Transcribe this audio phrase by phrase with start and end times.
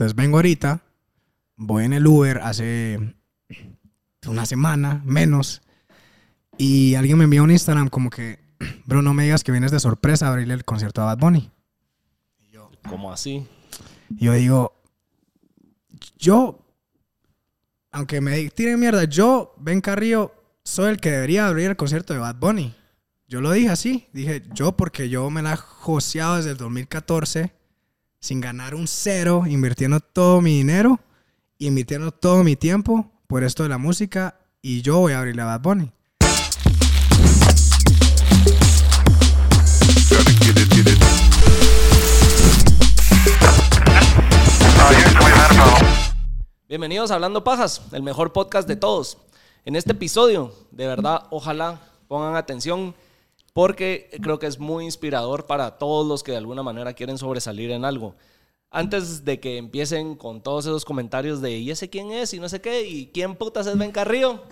[0.00, 0.80] Entonces vengo ahorita,
[1.56, 3.16] voy en el Uber hace
[4.26, 5.60] una semana, menos,
[6.56, 8.38] y alguien me envió un Instagram como que,
[8.86, 11.50] bro, no me digas que vienes de sorpresa a abrirle el concierto a Bad Bunny.
[12.88, 13.46] ¿Cómo así?
[14.08, 14.72] Yo digo,
[16.16, 16.64] yo,
[17.90, 20.32] aunque me tiren mierda, yo, Ben Carrillo,
[20.64, 22.74] soy el que debería abrir el concierto de Bad Bunny.
[23.28, 27.59] Yo lo dije así, dije yo porque yo me la he joseado desde el 2014
[28.20, 31.00] sin ganar un cero, invirtiendo todo mi dinero,
[31.56, 35.46] invirtiendo todo mi tiempo por esto de la música y yo voy a abrirle a
[35.46, 35.90] Bad Bunny.
[46.68, 49.16] Bienvenidos a Hablando Pajas, el mejor podcast de todos.
[49.64, 52.94] En este episodio, de verdad, ojalá pongan atención
[53.52, 57.70] porque creo que es muy inspirador para todos los que de alguna manera quieren sobresalir
[57.70, 58.14] en algo.
[58.70, 62.34] Antes de que empiecen con todos esos comentarios de ¿y ese quién es?
[62.34, 64.44] y no sé qué, y quién putas es Ben Carrillo,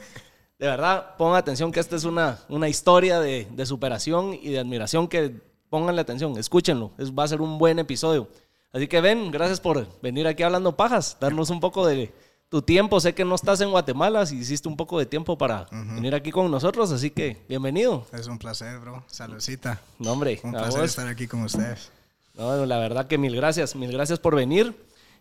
[0.59, 4.59] de verdad, pongan atención que esta es una, una historia de, de superación y de
[4.59, 5.41] admiración que
[5.71, 8.29] pónganle atención, escúchenlo, es, va a ser un buen episodio.
[8.73, 12.13] Así que ven, gracias por venir aquí hablando pajas, darnos un poco de
[12.49, 13.01] tu tiempo.
[13.01, 16.31] Sé que no estás en Guatemala, si hiciste un poco de tiempo para venir aquí
[16.31, 18.07] con nosotros, así que bienvenido.
[18.13, 19.03] Es un placer, bro.
[19.07, 19.81] Saludcita.
[19.99, 20.91] No, hombre, Un placer vos.
[20.91, 21.91] estar aquí con ustedes.
[22.35, 24.75] No, la verdad que mil gracias, mil gracias por venir.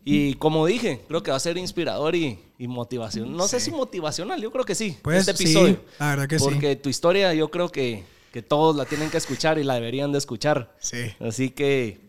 [0.05, 3.35] Y como dije, creo que va a ser inspirador y, y motivación.
[3.35, 3.71] No sé Sí.
[3.71, 4.97] si motivacional, yo creo que sí.
[5.01, 5.81] Pues este sí, episodio.
[5.99, 6.45] la verdad que sí.
[6.45, 10.13] Porque tu historia yo creo que, que todos la tienen que escuchar y la deberían
[10.13, 10.73] de escuchar.
[10.79, 11.99] Sí, Así que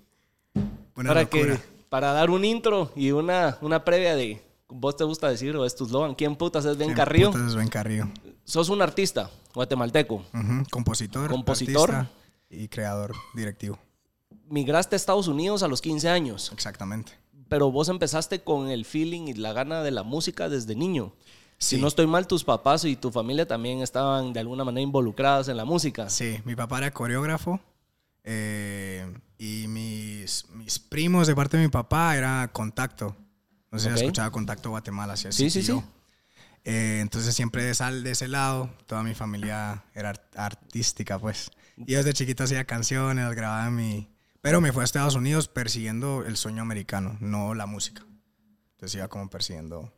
[0.95, 1.57] una para locura.
[1.57, 5.65] que para dar un intro y una, una previa de vos te gusta decir o
[5.65, 7.31] es tu slogan, ¿quién putas es Ben ¿Quién Carrillo?
[7.33, 8.09] putas es Ben Carrillo.
[8.45, 10.25] Sos un artista guatemalteco.
[10.71, 12.07] Compositor, Compositor.
[12.51, 13.79] y creador directivo.
[14.49, 17.13] Migraste a Estados Unidos a los 15 años, Exactamente.
[17.49, 21.13] pero vos empezaste con el feeling y la gana de la música desde niño.
[21.59, 21.75] Sí.
[21.77, 25.49] Si no estoy mal, tus papás y tu familia también estaban de alguna manera involucradas
[25.49, 26.09] en la música.
[26.09, 27.61] Sí, mi papá era coreógrafo
[28.25, 33.17] eh, y mis, mis primos de parte de mi papá era Contacto.
[33.71, 34.03] No sé si has Ok.
[34.03, 35.15] escuchado Contacto Guatemala.
[35.15, 35.83] así Sí, sí, sí.
[36.65, 41.51] Eh, entonces siempre de, sal, de ese lado, toda mi familia era art- artística, pues.
[41.77, 44.09] Y desde chiquito hacía canciones, las grababa en mi...
[44.41, 48.05] Pero me fui a Estados Unidos persiguiendo el sueño americano, no la música.
[48.73, 49.93] Entonces iba como persiguiendo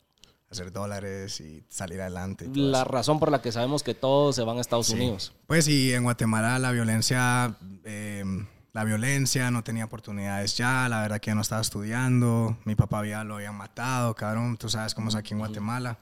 [0.51, 2.49] hacer dólares y salir adelante.
[2.53, 2.89] y La eso.
[2.89, 4.95] razón por la que sabemos que todos se van a Estados Sí.
[4.95, 5.33] Unidos.
[5.47, 8.25] Pues y en Guatemala la violencia, eh,
[8.73, 13.01] la violencia, no tenía oportunidades ya, la verdad que ya no estaba estudiando, mi papá
[13.01, 15.99] había, lo habían matado, cabrón, tú sabes cómo es aquí en Guatemala.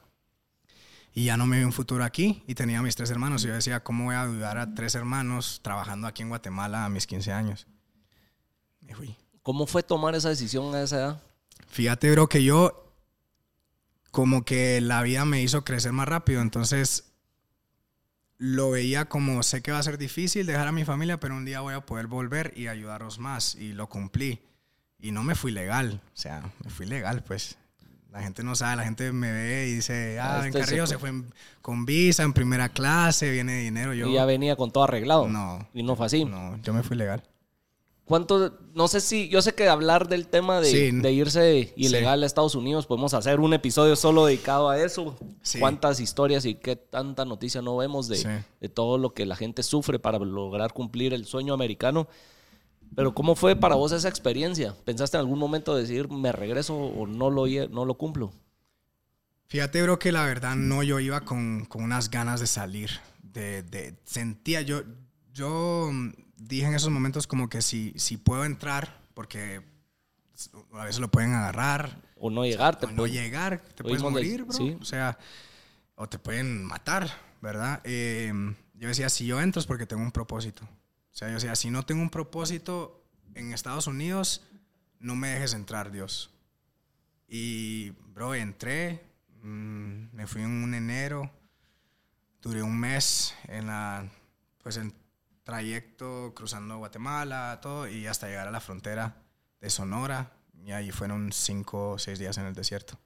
[1.13, 3.43] Y ya no me vi un futuro aquí y tenía a mis tres hermanos.
[3.43, 6.89] Y yo decía, ¿cómo voy a ayudar a tres hermanos trabajando aquí en Guatemala a
[6.89, 7.67] mis 15 años?
[8.81, 9.17] Me fui.
[9.41, 11.21] ¿Cómo fue tomar esa decisión a esa edad?
[11.67, 12.93] Fíjate, bro, que yo
[14.11, 17.08] como que la vida me hizo crecer más rápido, entonces
[18.39, 21.45] lo veía como sé que va a ser difícil dejar a mi familia, pero un
[21.45, 24.39] día voy a poder volver y ayudaros más y lo cumplí.
[25.01, 27.57] Y no me fui legal, o sea, me fui legal, pues.
[28.11, 30.83] La gente no sabe, la gente me ve y dice, Ah, ah, este se Carrillo
[30.87, 30.87] fue.
[30.87, 33.93] se fue en- con visa en primera clase, viene de dinero.
[33.93, 35.27] Yo, Y ya venía con todo arreglado.
[35.27, 35.67] No.
[35.75, 36.25] Y no fue así.
[36.25, 37.21] no, yo me fui legal.
[38.09, 38.57] ¿Cuánto?
[38.73, 39.29] No sé si.
[39.29, 40.89] Yo sé que hablar del tema de, Sí.
[40.99, 45.15] de irse ilegal a Estados Unidos, podemos hacer un episodio solo dedicado a eso.
[45.43, 45.59] Sí.
[45.59, 48.43] ¿Cuántas historias y qué tanta noticia no vemos de,
[48.73, 52.07] todo lo que la gente sufre para lograr cumplir el sueño americano?
[52.95, 54.73] Pero, ¿cómo fue para vos esa experiencia?
[54.85, 58.31] ¿Pensaste en algún momento decir, me regreso o no lo, no lo cumplo?
[59.45, 62.89] Fíjate, bro, que la verdad no, yo iba con, con unas ganas de salir.
[63.21, 64.81] De, de- sentía, yo,
[65.31, 65.91] yo
[66.39, 69.61] dije en esos momentos como que si, si puedo entrar, porque
[70.73, 72.79] a veces lo pueden agarrar, O no llegar.
[72.79, 74.53] te o no llegar, te puedes morir, bro.
[74.53, 74.77] sí.
[74.81, 75.17] O sea,
[75.95, 77.09] o te pueden matar,
[77.41, 77.81] ¿verdad?
[77.83, 78.31] Eh,
[78.75, 80.63] yo decía, si yo entro es porque tengo un propósito.
[80.63, 83.03] O sea, yo decía, si no tengo un propósito
[83.35, 84.41] en Estados Unidos,
[84.99, 86.31] no me dejes entrar, Dios.
[87.27, 89.03] Y, bro, entré,
[89.43, 91.29] mm, me fui en un enero,
[92.41, 94.09] duré un mes en la,
[94.63, 94.93] pues en
[95.49, 99.15] trayecto cruzando Guatemala, todo, y hasta llegar a la frontera
[99.59, 100.31] de Sonora,
[100.63, 102.99] y ahí fueron cinco o seis días en el desierto,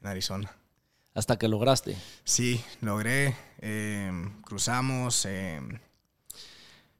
[0.00, 0.50] en Arizona.
[1.14, 1.96] Hasta que lograste.
[2.24, 4.10] Sí, logré, eh,
[4.44, 5.60] cruzamos, eh,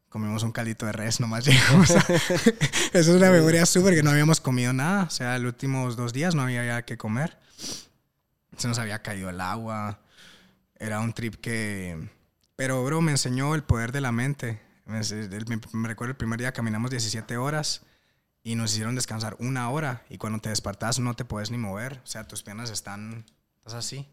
[0.08, 1.90] comimos un caldito de res, nomás llegamos.
[1.90, 1.98] a-
[2.92, 6.12] Eso es una memoria súper que no habíamos comido nada, o sea, los últimos dos
[6.12, 7.36] días no había ya que comer.
[8.56, 9.98] Se nos había caído el agua,
[10.78, 12.08] era un trip que...
[12.54, 14.64] Pero, bro, me enseñó el poder de la mente.
[14.86, 15.02] Me,
[15.88, 17.82] recuerdo el primer día caminamos 17 horas
[18.44, 22.00] y nos hicieron descansar una hora y cuando te despertas no te puedes ni mover,
[22.04, 23.26] o sea, tus piernas están,
[23.58, 24.08] estás así.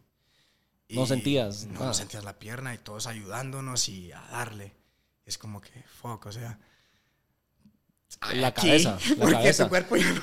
[0.89, 4.73] No sentías No, sentías la pierna y todos ayudándonos y a darle.
[5.25, 6.59] Es como que, fuck, o sea...
[8.33, 9.63] La aquí, cabeza, la porque cabeza.
[9.63, 10.21] tu cuerpo ya no.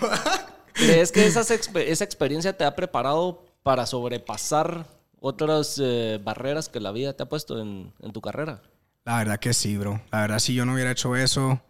[0.73, 4.87] ¿Crees que esas esa experiencia te ha preparado para sobrepasar
[5.21, 8.63] otras eh, barreras que la vida te ha puesto en, en tu carrera?
[9.05, 10.01] La verdad que sí, bro.
[10.13, 11.61] La verdad, si yo no hubiera hecho eso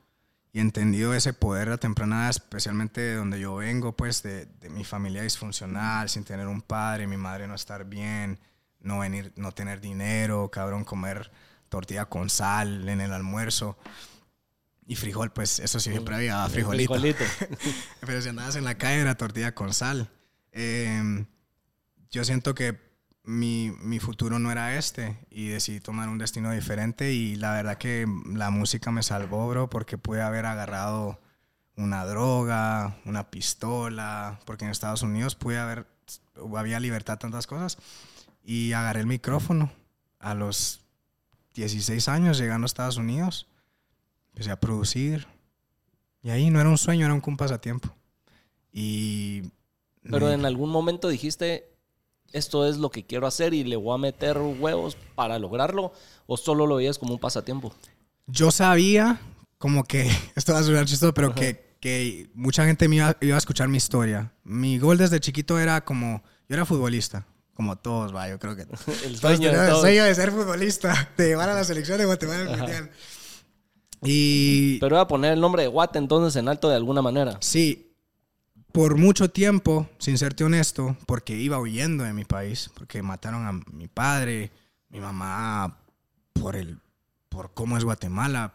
[0.53, 4.69] y entendido ese poder a temprana edad, especialmente de donde yo vengo, pues de, de
[4.69, 8.39] mi familia disfuncional, sin tener un padre, mi madre no estar bien,
[8.81, 11.31] no venir, no tener dinero, cabrón, comer
[11.69, 13.79] tortilla con sal en el almuerzo
[14.91, 16.99] y frijol, pues eso sí siempre había frijolito.
[16.99, 17.25] Frijolito.
[18.01, 20.11] Pero si andabas en la calle era tortilla con sal.
[20.51, 21.25] Eh,
[22.11, 22.90] yo siento que
[23.25, 27.79] mi, mi futuro no era este y decidí tomar un destino diferente y la verdad
[27.79, 31.21] que la música me salvó, bro, porque pude haber agarrado
[31.77, 35.87] una droga, una pistola, porque en Estados Unidos pude haber,
[36.57, 37.79] había libertad, tantas cosas,
[38.43, 39.73] y agarré el micrófono
[40.19, 40.81] a los
[41.55, 43.47] 16 años llegando a Estados Unidos,
[44.33, 45.27] empecé a producir
[46.23, 47.95] y ahí no era un sueño, era un, un pasatiempo.
[48.73, 49.43] Y...
[50.03, 51.70] Pero en algún momento dijiste,
[52.33, 55.93] esto es lo que quiero hacer y le voy a meter huevos para lograrlo,
[56.27, 57.73] o solo lo veías como un pasatiempo.
[58.27, 59.21] Yo sabía,
[59.59, 63.35] como que, esto va a sonar chistoso, pero que, que mucha gente me iba, iba
[63.35, 64.33] a escuchar mi historia.
[64.45, 68.63] Mi gol desde chiquito era como, yo era futbolista, como todos, va, yo creo que...
[69.05, 69.81] El Todos sueño de teníamos el todos.
[69.83, 72.91] sueño de ser futbolista, de llevar a la selección de Guatemala al mundial.
[74.03, 77.37] Y Pero voy a poner el nombre de Guate entonces en alto de alguna manera.
[77.41, 77.90] sí,
[78.73, 83.53] por mucho tiempo, sin serte honesto, porque iba huyendo de mi país, porque mataron a
[83.73, 84.51] mi padre,
[84.89, 85.79] mi mamá,
[86.33, 86.79] por, el,
[87.29, 88.55] por cómo es Guatemala.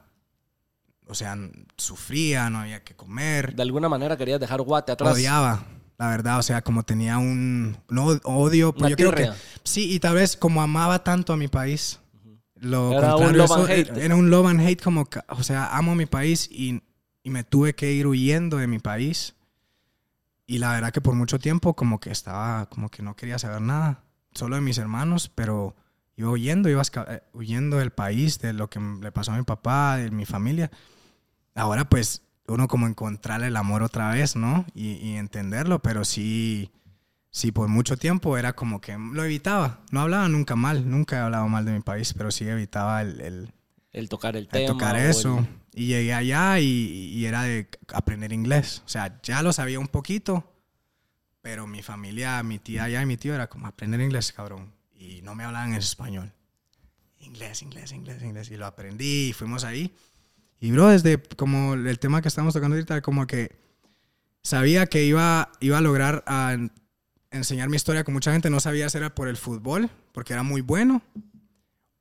[1.07, 1.37] O sea,
[1.77, 3.55] sufría, no había que comer.
[3.55, 5.13] De alguna manera querías dejar Guate atrás.
[5.13, 5.63] Odiaba,
[5.97, 9.29] la verdad, o sea, como tenía un no, odio, pues yo creo que
[9.63, 11.99] sí, y tal vez como amaba tanto a mi país,
[12.55, 13.97] lo Era un love and eso, hate.
[13.97, 16.81] era un love and hate como, o sea, amo mi país y,
[17.21, 19.34] y me tuve que ir huyendo de mi país.
[20.47, 23.61] Y la verdad que por mucho tiempo como que estaba, como que no quería saber
[23.61, 24.03] nada,
[24.33, 25.75] solo de mis hermanos, pero
[26.17, 29.97] iba huyendo, iba eh, huyendo del país, de lo que le pasó a mi papá,
[29.97, 30.69] de mi familia.
[31.55, 34.65] Ahora pues uno como encontrar el amor otra vez, ¿no?
[34.75, 36.69] Y, y entenderlo, pero sí,
[37.31, 39.79] sí, por mucho tiempo era como que lo evitaba.
[39.91, 43.19] No hablaba nunca mal, nunca he hablado mal de mi país, pero sí evitaba el,
[43.21, 43.53] el-
[43.91, 44.73] El tocar el el tema.
[44.73, 45.47] tocar eso.
[45.77, 48.81] Y llegué allá y, y era de aprender inglés.
[48.85, 50.49] O sea, ya lo sabía un poquito,
[51.41, 54.71] pero mi familia, mi tía allá y mi tío era como aprender inglés, cabrón.
[54.97, 56.31] Y no me hablaban en español.
[57.19, 58.49] Inglés, inglés, inglés, inglés.
[58.51, 59.93] Y lo aprendí y fuimos ahí.
[60.61, 63.55] Y bro, desde como el tema que estamos tocando ahorita, como que
[64.41, 66.71] sabía que iba, iba a lograr a en-
[67.31, 68.49] enseñar mi historia con mucha gente.
[68.49, 71.01] No sabía si era por el fútbol, porque era muy bueno,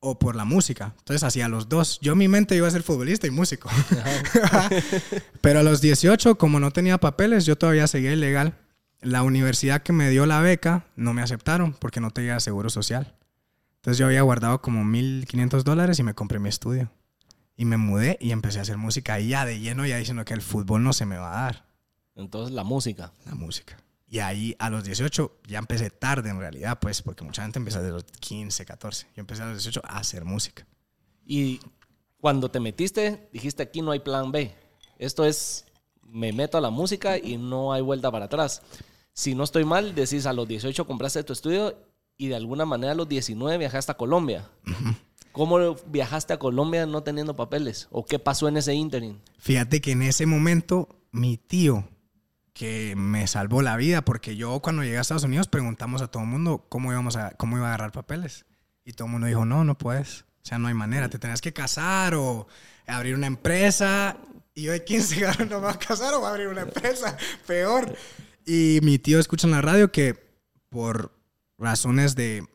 [0.04, 0.94] o por la música.
[0.98, 1.98] Entonces hacía los dos.
[2.02, 3.70] Yo en mi mente iba a ser futbolista y músico.
[5.40, 8.58] Pero a los 18, como no tenía papeles, yo todavía seguía ilegal.
[9.00, 13.14] La universidad que me dio la beca no me aceptaron porque no tenía seguro social.
[13.76, 16.90] Entonces yo había guardado como 1.500 dólares y me compré mi estudio.
[17.56, 20.34] Y me mudé y empecé a hacer música ahí ya de lleno, ya diciendo que
[20.34, 21.66] el fútbol no se me va a dar,
[22.16, 23.12] Entonces la música.
[23.26, 23.76] la música.
[24.14, 27.80] Y ahí a los 18 ya empecé tarde en realidad, pues, porque mucha gente empieza
[27.80, 29.08] desde los 15, 14.
[29.16, 30.64] Yo empecé a los 18 a hacer música.
[31.26, 31.58] Y
[32.20, 34.54] cuando te metiste, dijiste aquí no hay plan B.
[35.00, 35.64] Esto es,
[36.00, 38.62] me meto a la música y no hay vuelta para atrás.
[39.12, 41.76] Si no estoy mal, decís a los 18 compraste tu estudio
[42.16, 44.48] y de alguna manera a los 19 viajaste a Colombia.
[45.32, 47.88] ¿Cómo viajaste a Colombia no teniendo papeles?
[47.90, 49.18] ¿O qué pasó en ese interim?
[49.38, 51.88] Fíjate que en ese momento mi tío,
[52.54, 56.22] que me salvó la vida, porque yo cuando llegué a Estados Unidos preguntamos a todo
[56.22, 58.46] el mundo cómo, íbamos a, cómo iba a agarrar papeles.
[58.84, 60.22] Y todo el mundo dijo, no, no puedes.
[60.22, 62.46] O sea, no hay manera, te tenés que casar o
[62.86, 64.16] abrir una empresa.
[64.54, 66.62] Y yo de 15 cabrón, no me voy a casar o voy a abrir una
[66.62, 67.16] empresa.
[67.46, 67.96] Peor.
[68.46, 70.14] Y mi tío escucha en la radio que
[70.68, 71.12] por
[71.58, 72.46] razones de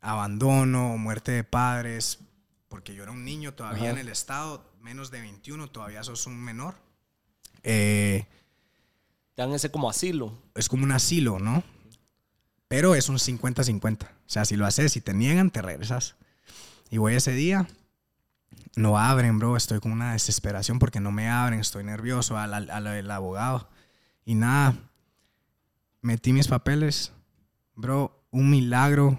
[0.00, 2.20] abandono, muerte de padres,
[2.68, 3.92] porque yo era un niño todavía Ajá.
[3.92, 6.74] en el estado, menos de 21, todavía sos un menor.
[7.62, 8.26] Eh,
[9.34, 10.38] Te dan ese como asilo.
[10.54, 11.62] es como un asilo, ¿no?
[12.68, 14.04] Pero es un 50-50.
[14.04, 16.16] O sea, si lo haces, si te niegan, te regresas.
[16.90, 17.66] Y voy ese día,
[18.76, 19.56] no abren, bro.
[19.56, 21.60] Estoy con una desesperación porque no me abren.
[21.60, 23.68] Estoy nervioso al, al- al- abogado.
[24.24, 24.76] Y nada,
[26.00, 27.12] metí mis papeles.
[27.74, 29.18] Bro, un milagro.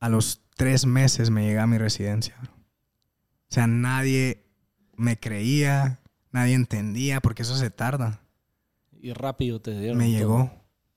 [0.00, 2.52] A los tres meses me llega a mi residencia, bro.
[2.52, 4.44] O sea, nadie
[4.96, 8.20] me creía, nadie entendía porque eso se tarda.
[9.04, 9.98] Y rápido te dieron.
[9.98, 10.16] Me todo.
[10.18, 10.50] llegó,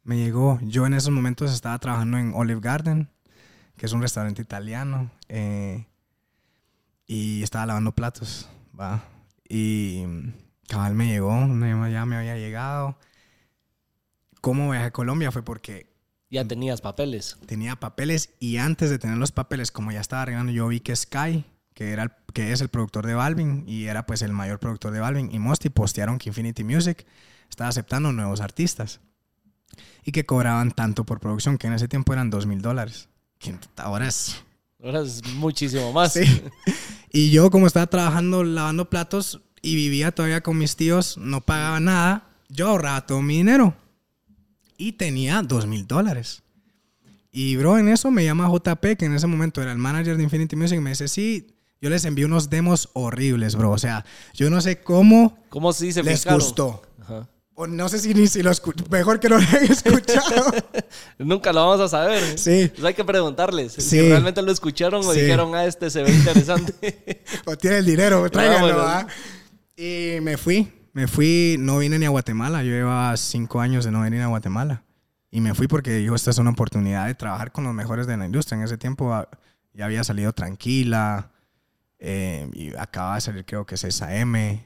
[0.03, 0.59] me llegó.
[0.61, 3.09] Yo en esos momentos estaba trabajando en Olive Garden,
[3.75, 5.85] que es un restaurante italiano, eh,
[7.05, 8.47] y estaba lavando platos,
[8.79, 9.03] va.
[9.49, 10.33] Y mm,
[10.69, 11.31] cabal me llegó,
[11.89, 12.97] ya me había llegado.
[14.39, 15.31] ¿Cómo viajé a Colombia?
[15.33, 15.87] Fue porque
[16.29, 17.37] Ya tenías papeles.
[17.45, 20.95] tenía papeles y antes de tener los papeles, como ya estaba arreglando, yo vi que
[20.95, 24.59] Sky, que, era el- que es el productor de Balvin y era pues el mayor
[24.59, 27.05] productor de Balvin y Mosty postearon que Infinity Music
[27.49, 28.99] estaba aceptando nuevos artistas
[30.03, 33.55] y que cobraban tanto por producción, que en ese tiempo eran dos mil dólares, que
[33.77, 34.37] ahora es...
[34.83, 36.13] Ahora es muchísimo más.
[36.13, 36.43] Sí.
[37.11, 41.79] Y yo como estaba trabajando lavando platos y vivía todavía con mis tíos, no pagaba
[41.79, 43.75] nada, yo ahorraba todo mi dinero
[44.77, 46.43] y tenía dos mil dólares.
[47.31, 50.23] Y bro, en eso me llama JP, que en ese momento era el manager de
[50.23, 53.71] Infinity Music, y me dice, sí, yo les envié unos demos horribles, bro.
[53.71, 56.39] O sea, yo no sé cómo ¿Cómo se les fijaron?
[56.39, 56.81] gustó.
[57.01, 57.27] Ajá.
[57.59, 58.51] O no sé si ni si lo.
[58.91, 60.51] Mejor que no lo hayan escuchado.
[61.17, 62.37] Nunca lo vamos a saber.
[62.37, 62.71] Sí.
[62.83, 65.21] Hay que preguntarles si realmente lo escucharon o Sí.
[65.21, 67.23] dijeron, ah, este se ve interesante.
[67.45, 68.79] o tiene el dinero, tráiganlo.
[68.81, 69.07] ¿ah?
[69.75, 70.71] Y me fui.
[70.93, 72.61] Me fui, no vine ni a Guatemala.
[72.63, 74.83] Yo llevaba cinco años de no venir a Guatemala.
[75.31, 78.17] Y me fui porque dijo, esta es una oportunidad de trabajar con los mejores de
[78.17, 78.57] la industria.
[78.59, 79.27] En ese tiempo ah,
[79.73, 81.31] ya había salido Tranquila.
[81.97, 84.63] eh, y acababa de salir creo que es esa M.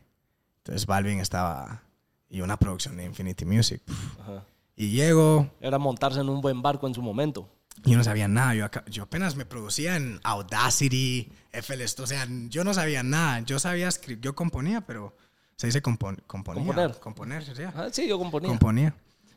[0.57, 1.83] Entonces Balvin estaba...
[2.32, 3.82] Y una producción de Infinity Music.
[4.22, 4.46] Ajá.
[4.76, 7.48] Y llego, Era montarse en un buen barco en su momento.
[7.84, 8.56] yo no sabía nada.
[8.56, 12.04] Yo, acá- yo apenas me producía en Audacity, FL Studio.
[12.06, 13.42] O sea, yo no sabía nada.
[13.42, 15.16] Yo sabía escribir, yo componía, pero
[15.58, 16.64] se dice compon- componía.
[16.66, 17.00] Componer.
[17.00, 18.50] Componer, sí, Ah, sí, yo componía.
[18.50, 18.96] componía.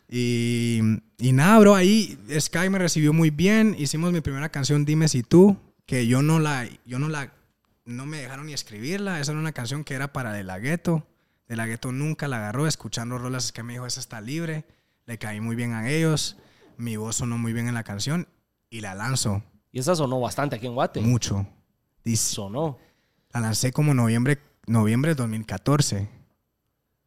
[0.08, 0.80] Y,
[1.18, 3.74] y nada, bro, ahí Sky me recibió muy bien.
[3.78, 7.32] Hicimos mi primera canción, Dime si tú, que yo no la, yo no la,
[7.84, 9.18] no me dejaron ni escribirla.
[9.20, 11.06] Esa era una canción que era para De La Ghetto.
[11.54, 12.66] De La Ghetto nunca la agarró.
[12.66, 14.64] Escuchando rolas que me dijo, esa está libre.
[15.06, 16.36] Le caí muy bien a ellos.
[16.78, 18.26] Mi voz sonó muy bien en la canción
[18.70, 21.00] y la lanzo y esa sonó bastante aquí en Guate.
[21.00, 21.46] mucho.
[22.04, 22.76] Dice, Sonó.
[23.32, 26.08] la lancé como noviembre, noviembre de 2014.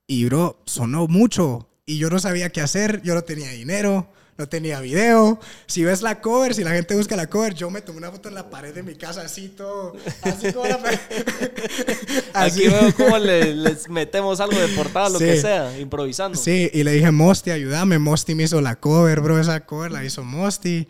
[0.07, 1.67] Y bro, sonó mucho.
[1.85, 5.39] Y yo no sabía qué hacer, yo no tenía dinero, no tenía video.
[5.65, 8.29] Si ves la cover, si la gente busca la cover, yo me tomé una foto
[8.29, 10.75] en la pared de mi casa, así todo, así como la
[12.34, 12.65] así.
[12.65, 15.25] Aquí veo cómo le- les metemos algo de portada, lo Sí.
[15.25, 16.38] que sea, improvisando.
[16.38, 18.00] Sí, y le dije, Mosty, ayúdame.
[18.00, 19.39] Mosty me hizo la cover, bro.
[19.39, 20.88] Esa cover la hizo Mosty.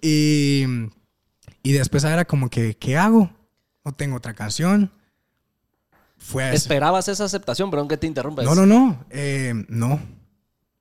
[0.00, 0.64] Y,
[1.62, 3.30] y después era como que, ¿qué hago?
[3.84, 4.92] No tengo otra canción.
[6.18, 7.70] Fue ¿Esperabas esa aceptación?
[7.70, 8.42] Perdón que te interrumpa.
[8.42, 9.04] No, no, no.
[9.10, 10.00] Eh, no.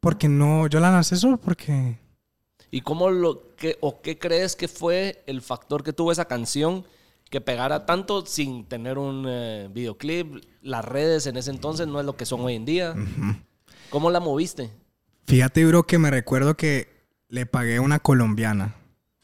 [0.06, 1.98] Porque no, yo la lancé solo porque...
[2.70, 6.86] ¿Y cómo lo que o qué crees que fue el factor que tuvo esa canción
[7.32, 10.46] que pegara tanto sin tener un eh, videoclip?
[10.62, 12.94] Las redes en ese entonces no es lo que son hoy en día.
[13.90, 14.70] ¿Cómo la moviste?
[15.26, 16.88] Fíjate, bro, que me recuerdo que
[17.28, 18.76] le pagué a una colombiana,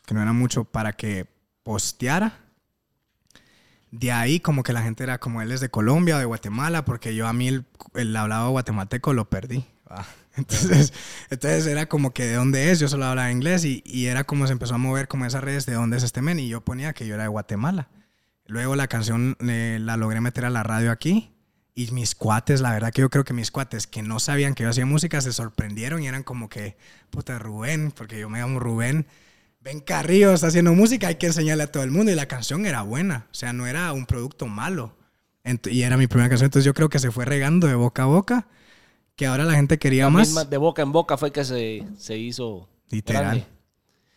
[0.07, 1.27] que no era mucho, para que
[1.61, 2.39] posteara.
[3.91, 6.85] De ahí como que la gente era como él es de Colombia o de Guatemala,
[6.85, 9.63] porque yo a mí el, el hablado guatemalteco lo perdí.
[9.87, 10.07] va.
[10.37, 10.93] Entonces,
[11.29, 14.47] entonces era como que de dónde es, yo solo hablaba inglés y, y era como
[14.47, 16.93] se empezó a mover como esas redes de dónde es este men y yo ponía
[16.93, 17.89] que yo era de Guatemala.
[18.45, 21.31] Luego la canción eh, la logré meter a la radio aquí
[21.73, 24.63] y mis cuates, la verdad que yo creo que mis cuates que no sabían que
[24.63, 26.75] yo hacía música se sorprendieron y eran como que,
[27.09, 29.07] puta Rubén, porque yo me llamo Rubén,
[29.61, 32.65] ven Carrillo, está haciendo música, hay que enseñarle a todo el mundo y la canción
[32.65, 34.97] era buena, o sea, no era un producto malo.
[35.43, 38.07] Y era mi primera canción, entonces yo creo que se fue regando de boca a
[38.07, 38.47] boca,
[39.21, 40.27] que ahora la gente quería La más.
[40.29, 43.45] misma de boca en boca fue que se, se hizo Literal.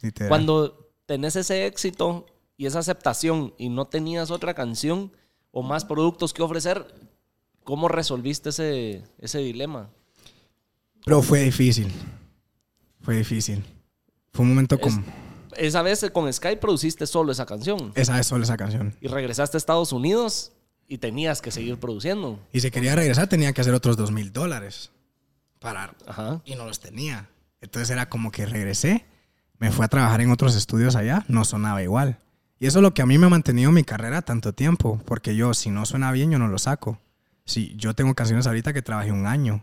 [0.01, 0.31] Literal.
[0.31, 2.25] Cuando tenés ese éxito
[2.57, 5.13] y esa aceptación y no tenías otra canción
[5.51, 6.87] o más productos que ofrecer,
[7.65, 9.91] ¿cómo resolviste ese, ese dilema?
[11.05, 11.93] Pero fue difícil,
[13.03, 13.63] fue difícil.
[14.33, 15.05] Fue un momento como...
[15.59, 18.97] Esa vez con Sky produciste solo esa canción Esa es solo esa canción.
[19.03, 20.53] y regresaste a Estados Unidos
[20.89, 22.39] y tenías que seguir produciendo.
[22.55, 24.91] Y si quería regresar tenía que hacer otros dos mil dólares.
[25.61, 25.95] Para...
[26.07, 26.41] Ajá.
[26.45, 27.29] Y no los tenía.
[27.61, 29.05] Entonces era como que regresé,
[29.59, 32.19] me fui a trabajar en otros estudios allá, no sonaba igual.
[32.59, 35.35] Y eso es lo que a mí me ha mantenido mi carrera tanto tiempo, porque
[35.37, 36.99] yo si no suena bien yo no lo saco.
[37.47, 39.63] Si yo tengo canciones ahorita que trabajé un año.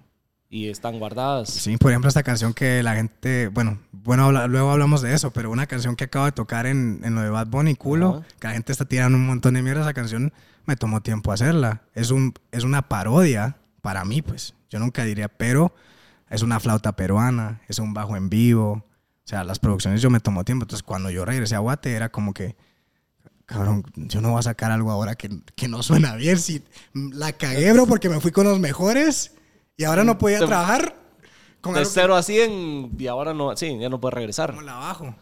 [0.50, 1.50] Y están guardadas.
[1.50, 5.31] Sí, por ejemplo, esta canción que la gente, bueno, bueno, habla- luego hablamos de eso,
[5.31, 8.48] pero una canción que acabo de tocar en, en lo de Bad Bunny, culo, que
[8.48, 10.33] la gente está tirando un montón de mierda, esa canción
[10.65, 11.83] me tomó tiempo hacerla.
[11.95, 14.53] Es, un, es una parodia para mí, pues.
[14.71, 15.75] Yo nunca diría, pero
[16.31, 18.71] es una flauta peruana, es un bajo en vivo.
[19.23, 20.63] O sea, las producciones yo me tomó tiempo.
[20.63, 22.55] Entonces, cuando yo regresé a Guate, era como que,
[23.45, 26.39] cabrón, yo no voy a sacar algo ahora que, que no suena bien.
[26.39, 26.63] Si
[26.93, 29.35] la cagué, bro, porque me fui con los mejores
[29.77, 30.95] y ahora no podía trabajar.
[31.61, 34.49] Con de algo que- 0 a 100 y ahora no, sí, ya no puede regresar.
[34.51, 35.15] ¿Cómo la bajo?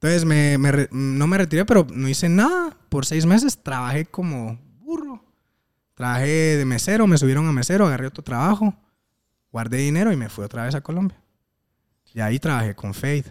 [0.00, 2.76] Entonces me, me no me retiré, pero no hice nada.
[2.88, 4.58] Por seis meses trabajé como.
[5.98, 8.72] Trabajé de mesero, me subieron a mesero, agarré otro trabajo,
[9.50, 11.20] guardé dinero y me fui otra vez a Colombia.
[12.14, 13.24] Y ahí trabajé con Fade.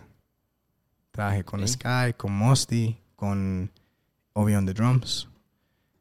[1.12, 1.66] Trabajé con.
[1.66, 3.72] Sky, con Mosty, con
[4.34, 5.30] Obi on the Drums,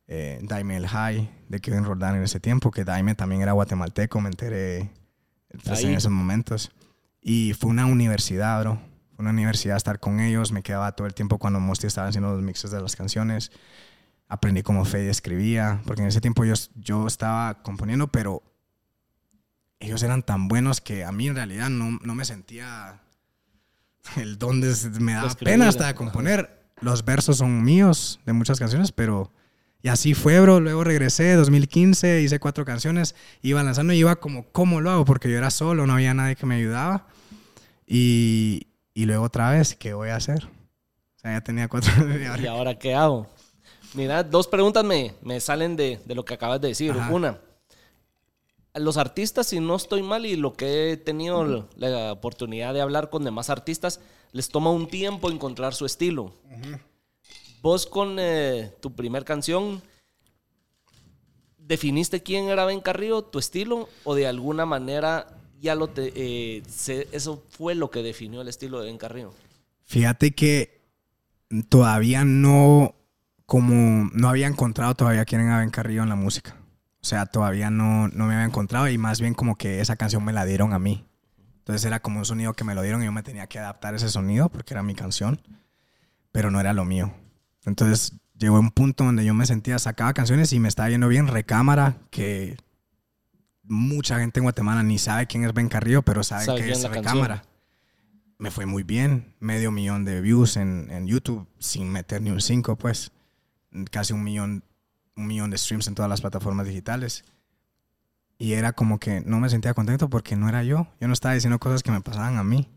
[0.08, 4.20] eh, Daime El High de Kevin Roldán en ese tiempo, que Daime también era guatemalteco,
[4.20, 4.90] me enteré
[5.64, 6.72] pues, en esos momentos.
[7.20, 8.80] Y fue una universidad, bro.
[9.14, 10.50] Fue una universidad estar con ellos.
[10.50, 13.52] Me quedaba todo el tiempo cuando Mosty estaba haciendo los mixes de las canciones.
[14.28, 18.42] Aprendí cómo Fade escribía, porque en ese tiempo yo, yo estaba componiendo, pero
[19.78, 23.00] ellos eran tan buenos que a mí en realidad no, no me sentía
[24.16, 24.74] el don de...
[25.00, 25.98] Me daba escribir, pena hasta de ajá.
[25.98, 26.50] componer.
[26.80, 29.32] Los versos son míos de muchas canciones, pero...
[29.82, 30.58] Y así fue, bro.
[30.58, 35.04] Luego regresé, 2015, hice cuatro canciones, iba lanzando y iba como, ¿cómo lo hago?
[35.04, 37.06] Porque yo era solo, no había nadie que me ayudaba.
[37.86, 40.44] Y, y luego otra vez, ¿qué voy a hacer?
[40.46, 41.92] O sea, ya tenía cuatro...
[42.42, 43.28] ¿Y ahora qué hago?
[43.96, 46.92] Mira, dos preguntas me, me salen de, de lo que acabas de decir.
[46.92, 47.12] Ajá.
[47.12, 47.40] Una,
[48.74, 53.08] los artistas, si no estoy mal y lo que he tenido la oportunidad de hablar
[53.08, 54.00] con demás artistas,
[54.32, 56.32] les toma un tiempo encontrar su estilo.
[57.62, 59.80] Vos con eh, tu primer canción,
[61.58, 63.88] ¿definiste quién era Ben Carrillo, tu estilo?
[64.04, 65.26] ¿O de alguna manera
[65.60, 69.32] ya lo te, eh, se- eso fue lo que definió el estilo de Ben Carrillo?
[69.84, 70.80] Fíjate que
[71.68, 72.94] todavía no,
[73.46, 76.56] como no había encontrado todavía quién era Ben Carrillo en la música.
[77.00, 80.24] O sea, todavía no, no me había encontrado y más bien como que esa canción
[80.24, 81.06] me la dieron a mí.
[81.58, 83.94] Entonces era como un sonido que me lo dieron y yo me tenía que adaptar
[83.94, 85.40] a ese sonido porque era mi canción,
[86.32, 87.12] pero no era lo mío.
[87.64, 91.28] Entonces llegó un punto donde yo me sentía, sacaba canciones y me estaba yendo bien
[91.28, 92.56] recámara, que
[93.62, 96.88] mucha gente en Guatemala ni sabe quién es Ben Carrillo, pero sabe, Sabe que es
[96.88, 97.44] recámara
[98.38, 99.34] me fue muy bien.
[99.40, 103.12] Medio millón de views en, en YouTube sin meter ni un 5, pues.
[103.90, 104.64] Casi un millón,
[105.16, 107.24] un millón de streams en todas las plataformas digitales.
[108.38, 110.86] Y era como que no me sentía contento porque no era yo.
[111.00, 112.68] Yo no estaba diciendo cosas que me pasaban a mí.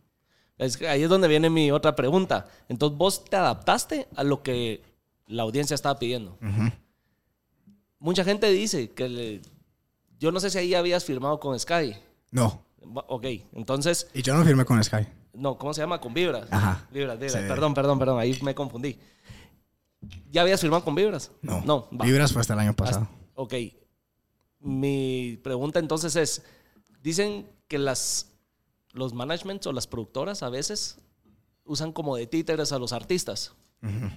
[0.58, 2.48] Es ahí es donde viene mi otra pregunta.
[2.68, 4.82] Entonces, vos te adaptaste a lo que
[5.28, 6.38] la audiencia estaba pidiendo.
[6.42, 6.72] Ujú.
[8.00, 9.42] Mucha gente dice que le-
[10.20, 11.96] yo no sé si ahí habías firmado con Sky.
[12.32, 12.64] No.
[13.08, 15.08] Ok, entonces, Y yo no firmé con Sky.
[15.34, 16.00] no, ¿cómo se llama?
[16.00, 16.48] Con Vibras.
[16.52, 16.88] Ajá.
[16.92, 17.42] Vibras, Vibras.
[17.42, 17.48] Sí.
[17.48, 18.98] Perdón, perdón, perdón, ahí me confundí.
[20.32, 21.32] ¿Ya habías firmado con Vibras?
[21.42, 21.62] No.
[21.66, 22.06] No, va.
[22.06, 23.08] Vibras fue hasta el año pasado.
[23.36, 23.54] Ok.
[24.60, 26.44] Mi pregunta entonces es,
[27.02, 28.32] dicen que las,
[28.94, 30.98] los managements o las productoras a veces
[31.66, 34.10] usan como de títeres a los artistas Ujú.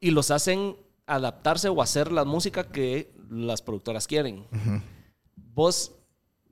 [0.00, 4.46] y los hacen adaptarse o hacer la música que las productoras quieren.
[4.52, 4.80] Ujú.
[5.54, 5.92] ¿Vos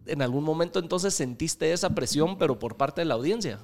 [0.07, 3.59] en algún momento entonces sentiste esa presión, pero por parte de la audiencia?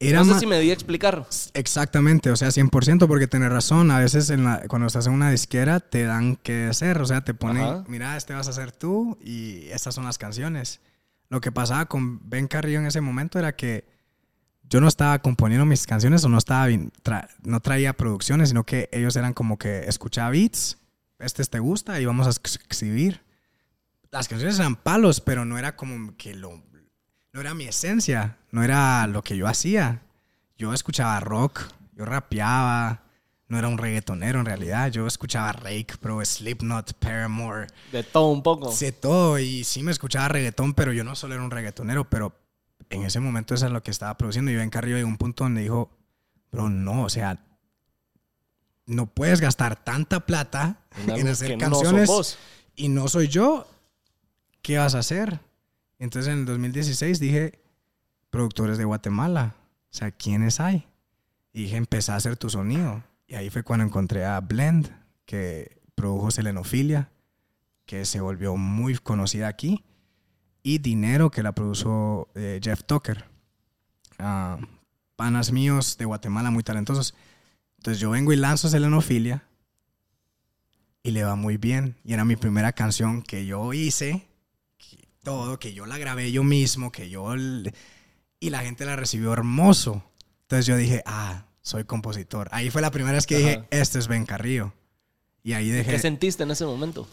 [0.00, 1.26] Era no sé si me di a explicar.
[1.54, 3.90] Exactamente, o sea, 100%, porque tenés razón.
[3.90, 7.24] A veces en la- cuando estás en una disquera te dan que hacer, o sea,
[7.24, 7.84] te ponen, Ajá.
[7.88, 10.80] mira, este vas a hacer tú y estas son las canciones.
[11.30, 13.84] Lo que pasaba con Ben Carrillo en ese momento era que
[14.70, 18.88] yo no estaba componiendo mis canciones o no estaba tra- no traía producciones, sino que
[18.92, 20.78] ellos eran como que escuchaba beats,
[21.18, 23.20] este te gusta y vamos a ex- exhibir.
[24.10, 26.62] Las canciones eran palos, pero no era como que lo
[27.32, 30.02] no era mi esencia, no era lo que yo hacía.
[30.56, 31.62] Yo escuchaba rock,
[31.94, 33.02] yo rapeaba,
[33.48, 34.90] no era un reggaetonero en realidad.
[34.90, 38.72] Yo escuchaba Rake, Pro, Slipknot, Paramore, De todo un poco.
[38.72, 42.34] sé todo y sí me escuchaba reggaetón, pero yo no solo era un reggaetonero, pero
[42.90, 44.50] en ese momento eso es lo que estaba produciendo.
[44.50, 45.90] Y Ben Carrillo llegó a un punto donde dijo,
[46.52, 47.38] bro, no, o sea,
[48.86, 52.38] no puedes gastar tanta plata En hacer no canciones
[52.74, 53.66] y no soy yo,
[54.62, 55.40] ¿qué vas a hacer?
[55.98, 57.60] Entonces en el 2016 dije,
[58.30, 59.56] productores de Guatemala,
[59.90, 60.86] o sea, ¿quiénes hay?
[61.52, 63.02] Y dije, empecé a hacer tu sonido.
[63.26, 64.90] Y ahí fue cuando encontré a Blend,
[65.24, 67.10] que produjo Selenofilia,
[67.84, 69.84] que se volvió muy conocida aquí,
[70.62, 73.24] y Dinero, que la produjo eh, Jeff Tucker.
[74.18, 74.58] Ah,
[75.16, 77.14] panas míos de Guatemala muy talentosos.
[77.78, 79.44] Entonces yo vengo y lanzo Selenofilia
[81.02, 81.96] y le va muy bien.
[82.04, 84.27] Y era mi primera canción que yo hice,
[85.28, 87.34] todo, que yo la grabé yo mismo, que yo...
[88.40, 90.02] Y la gente la recibió hermoso.
[90.42, 92.48] Entonces yo dije, ah, soy compositor.
[92.50, 93.44] Ahí fue la primera vez que Ajá.
[93.44, 94.72] dije, este es Ben Carrillo.
[95.42, 95.90] Y ahí dejé...
[95.92, 97.06] ¿Qué sentiste en ese momento?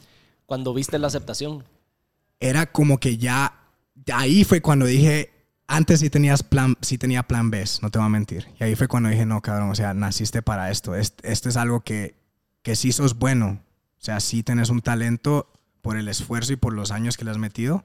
[0.45, 1.63] Cuando viste la aceptación.
[2.39, 3.53] era como que ya
[4.13, 5.31] ahí fue cuando dije
[5.67, 8.75] antes sí tenías plan sí tenía plan B no te voy a mentir y ahí
[8.75, 12.13] fue cuando dije no cabrón o sea naciste para esto este, este es algo que
[12.61, 13.61] que sí sos bueno
[13.99, 15.47] o sea sí tenés un talento
[15.81, 17.83] por el esfuerzo y por los años que le has metido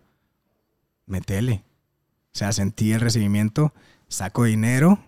[1.11, 1.65] metele.
[2.33, 3.73] O sea, sentí el recibimiento,
[4.09, 4.99] saco dinero,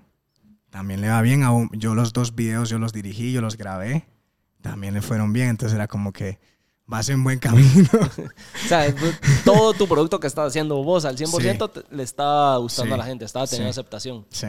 [0.71, 1.43] también le va bien.
[1.73, 4.07] Yo los dos videos yo los dirigí, yo los grabé,
[4.61, 5.49] también le fueron bien.
[5.51, 6.39] Entonces era como que
[6.87, 7.89] vas en buen camino.
[7.93, 8.93] O sea,
[9.45, 12.95] todo tu producto que estás haciendo vos al 100% te- le estaba gustando Sí.
[12.95, 13.79] a la gente, estaba teniendo Sí.
[13.81, 14.27] aceptación.
[14.31, 14.47] sí,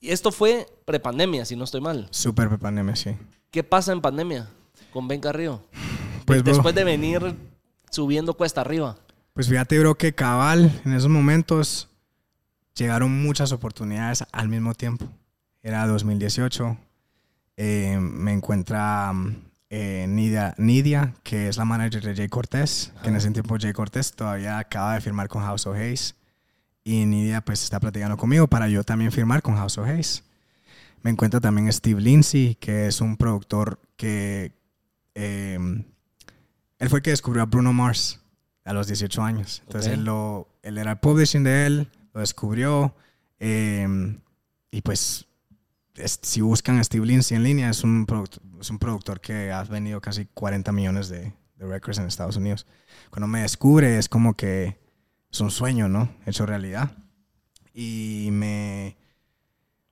[0.00, 2.08] Y esto fue prepandemia, si no estoy mal.
[2.10, 3.16] súper pandemia, sí.
[3.50, 4.48] ¿Qué pasa en pandemia
[4.92, 5.62] con Ben Carrillo?
[6.26, 7.36] Pues, bro, Después de venir
[7.90, 8.96] subiendo cuesta arriba.
[9.34, 11.88] Pues fíjate, bro, que cabal, en esos momentos
[12.74, 15.08] llegaron muchas oportunidades al mismo tiempo.
[15.62, 16.76] Era 2018.
[17.56, 19.12] eh, me encuentra
[19.70, 23.72] eh, Nidia, Nidia, que es la manager de Jay Cortés, que en ese tiempo Jay
[23.72, 26.14] Cortés todavía acaba de firmar con House of Hayes.
[26.84, 30.24] Y Nidia pues está platicando conmigo para yo también firmar con House of Hayes.
[31.02, 34.52] Me encuentra también Steve Lindsay, que es un productor que...
[35.14, 35.58] eh,
[36.78, 38.21] él fue el que descubrió a Bruno Mars
[38.64, 39.62] a los 18 años.
[39.66, 39.98] Entonces Ok.
[39.98, 42.94] él, lo, él era el publishing de él, lo descubrió.
[43.40, 44.16] eh,
[44.70, 45.26] y pues,
[45.96, 48.06] es- si buscan a Steve Lindsay en línea, es un,
[48.60, 52.66] es un productor que ha vendido casi 40 millones de, de records en Estados Unidos.
[53.10, 54.78] Cuando me descubre, es como que
[55.30, 56.08] es un sueño, ¿no?
[56.24, 56.92] Hecho realidad.
[57.74, 58.96] Y me,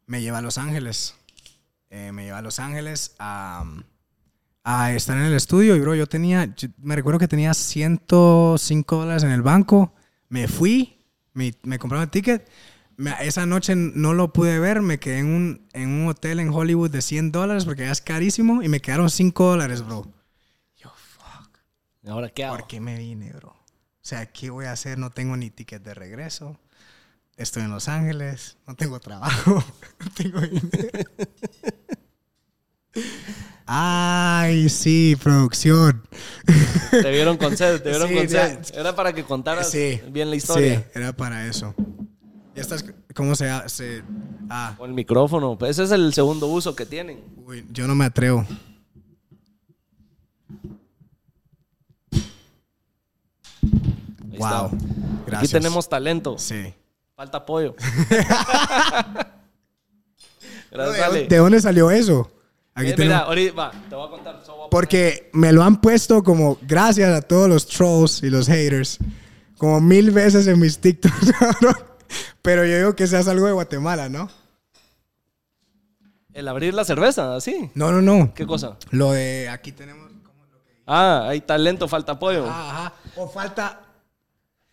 [0.07, 1.15] me lleva a Los Ángeles.
[1.91, 3.65] Eh, me lleva a Los Ángeles a,
[4.65, 5.77] a estar en el estudio.
[5.77, 9.95] Y, bro, yo tenía, yo me recuerdo que tenía 105 dólares en el banco.
[10.29, 10.99] Me fui,
[11.33, 12.49] me, me compraron el ticket.
[12.97, 14.83] Me- esa noche no lo pude ver.
[14.83, 18.01] Me quedé en un, en un hotel en Hollywood de 100 dólares porque ya es
[18.01, 18.63] carísimo.
[18.63, 20.07] Y me quedaron 5 dólares, bro.
[22.03, 22.57] ¿Y ahora qué hago?
[22.57, 23.51] ¿Por qué me vine, bro?
[23.51, 23.57] O
[24.01, 24.97] sea, ¿qué voy a hacer?
[24.99, 26.59] No tengo ni ticket de regreso.
[27.37, 28.57] Estoy en Los Ángeles.
[28.67, 29.63] No tengo trabajo.
[30.01, 31.11] No tengo dinero.
[33.73, 36.03] Ay, sí, producción.
[36.91, 38.59] Te vieron con sed, te vieron Sí, con sed.
[38.75, 40.01] Era para que contaras Sí.
[40.09, 40.81] bien la historia.
[40.81, 41.73] Sí, era para eso.
[42.57, 44.03] Ya estás, ¿cómo se hace?
[44.49, 45.57] Ah, Con el micrófono.
[45.57, 47.23] Pues ese es el segundo uso que tienen.
[47.47, 48.45] uy, yo no me atrevo.
[54.33, 54.49] Ahí Wow.
[54.67, 54.71] está.
[55.27, 55.39] Gracias.
[55.39, 56.37] Aquí tenemos talento.
[56.39, 56.75] Sí.
[57.15, 57.75] Falta apoyo.
[60.71, 61.27] Gracias, ¿De, Ale.
[61.27, 62.31] de dónde salió eso?
[62.75, 64.41] Aquí tenemos- Mira, ahorita va, te voy a contar.
[64.45, 68.23] solo voy a poner- Porque me lo han puesto como gracias a todos los trolls
[68.23, 68.99] y los haters.
[69.59, 71.15] Como mil veces en mis TikToks.
[72.43, 74.31] Pero yo digo que seas algo de Guatemala, ¿no?
[76.33, 77.71] El abrir la cerveza, así.
[77.75, 78.33] No, no, no.
[78.35, 78.77] ¿Qué cosa?
[78.91, 80.09] Lo de aquí tenemos.
[80.25, 82.47] ¿cómo lo que- Ah, hay talento, falta apoyo.
[82.49, 82.93] Ah, ajá.
[83.17, 83.81] O falta.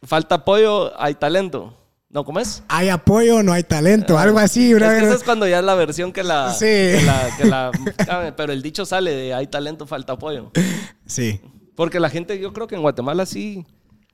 [0.04, 1.77] Falta apoyo, hay talento.
[2.10, 2.64] ¿No, cómo es?
[2.70, 4.18] Hay apoyo, no hay talento.
[4.18, 6.54] Algo así, Es que eso es cuando ya es la versión que la...
[6.54, 6.66] Sí.
[6.66, 7.72] que la- que la-
[8.10, 10.52] ah, pero el dicho sale de hay talento, falta apoyo.
[11.06, 11.42] Sí.
[11.76, 13.66] Porque la gente, yo creo que en Guatemala sí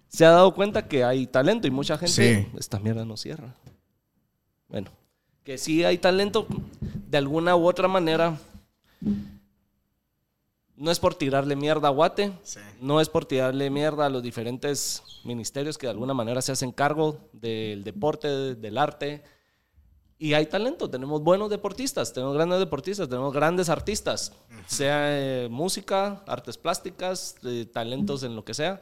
[0.07, 2.13] se ha dado cuenta que hay talento y mucha gente...
[2.45, 2.57] Sí.
[2.57, 3.53] Esta mierda no cierra.
[4.69, 4.89] Bueno,
[5.43, 6.47] que sí hay talento
[6.81, 8.37] de alguna u otra manera.
[10.75, 12.59] No es por tirarle mierda a Guate, Sí.
[12.81, 16.71] no es por tirarle mierda a los diferentes ministerios que de alguna manera se hacen
[16.71, 19.23] cargo del deporte, del arte.
[20.17, 24.31] Y hay talento, tenemos buenos deportistas, tenemos grandes deportistas, tenemos grandes artistas,
[24.67, 28.81] sea eh, música, artes plásticas, eh, talentos en lo que sea.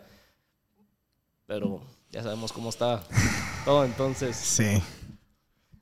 [1.48, 3.02] Pero ya sabemos cómo está
[3.66, 4.82] todo, entonces Sí.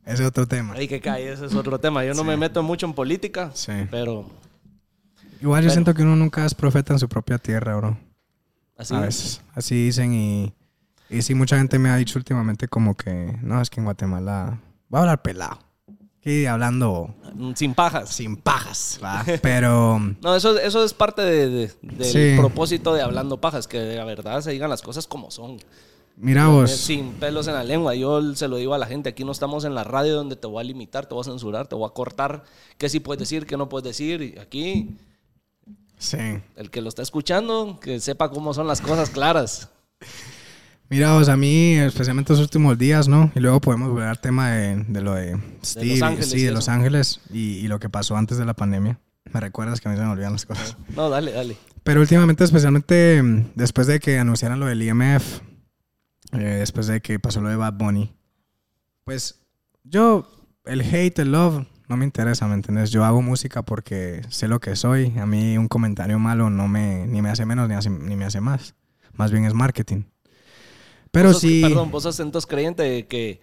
[0.05, 0.73] Ese es otro tema.
[0.73, 2.03] hay que caer, ese es otro tema.
[2.03, 3.73] Yo no me meto mucho en política, Sí.
[3.91, 4.25] pero
[5.41, 7.97] Igual yo siento que uno nunca es profeta en su propia tierra, bro.
[8.77, 8.93] así.
[8.95, 9.41] A veces.
[9.55, 10.53] Así dicen y,
[11.09, 14.59] y sí, mucha gente me ha dicho últimamente como que, no, es que en Guatemala
[14.93, 15.59] va a hablar pelado.
[16.21, 18.09] Y hablando mm, Sin pajas.
[18.09, 19.23] sin pajas, ¿va?
[19.41, 22.37] Pero No, eso, eso es parte de- de- del Sí.
[22.37, 25.57] propósito de Hablando Pajas, que de la verdad se digan las cosas como son.
[26.17, 27.95] mira vos, Sin pelos en la lengua.
[27.95, 30.45] Yo se lo digo a la gente, aquí no estamos en la radio donde te
[30.45, 32.43] voy a limitar, te voy a censurar, te voy a cortar
[32.77, 34.37] qué sí puedes decir, qué no puedes decir.
[34.41, 34.97] Aquí,
[35.99, 36.17] sí.
[36.55, 39.69] el que lo está escuchando, que sepa cómo son las cosas claras.
[40.89, 43.31] Mira vos, a mí, especialmente los últimos días, ¿no?
[43.35, 46.51] Y luego podemos volver al tema de, de lo de Steve, y- Ángeles sí, de.
[46.51, 48.99] Los Ángeles y, y lo que pasó antes de la pandemia.
[49.31, 50.75] Me recuerdas que a mí se me olvidan las cosas.
[50.95, 51.55] No, dale, dale.
[51.83, 53.21] Pero últimamente, especialmente
[53.53, 55.41] después de que anunciaran lo del IMF,
[56.31, 58.11] eh, después de que pasó lo de Bad Bunny,
[59.03, 59.39] pues
[59.83, 60.27] yo,
[60.65, 62.91] el hate, el love, no me interesa, ¿me entiendes?
[62.91, 65.17] Yo hago música porque sé lo que soy.
[65.19, 68.25] A mí un comentario malo no me, ni me hace menos ni, hace- ni me
[68.25, 68.75] hace más.
[69.13, 70.03] Más bien es marketing.
[71.11, 71.61] Pero sí...
[71.63, 73.41] Perdón, vos sos entonces creyente de que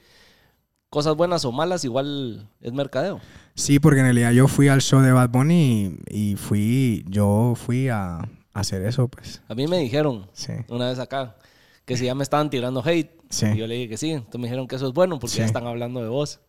[0.89, 3.21] cosas buenas o malas igual es mercadeo.
[3.55, 7.55] Sí, porque en realidad yo fui al show de Bad Bunny y, y fui, yo
[7.57, 9.43] fui a, a hacer eso, pues.
[9.49, 10.53] A mí me dijeron Sí.
[10.69, 11.37] una vez acá
[11.85, 13.11] que si ya me estaban tirando hate.
[13.29, 13.47] Sí.
[13.47, 14.11] Y yo le dije que sí.
[14.13, 16.41] Entonces me dijeron que eso es bueno porque ya están hablando de vos.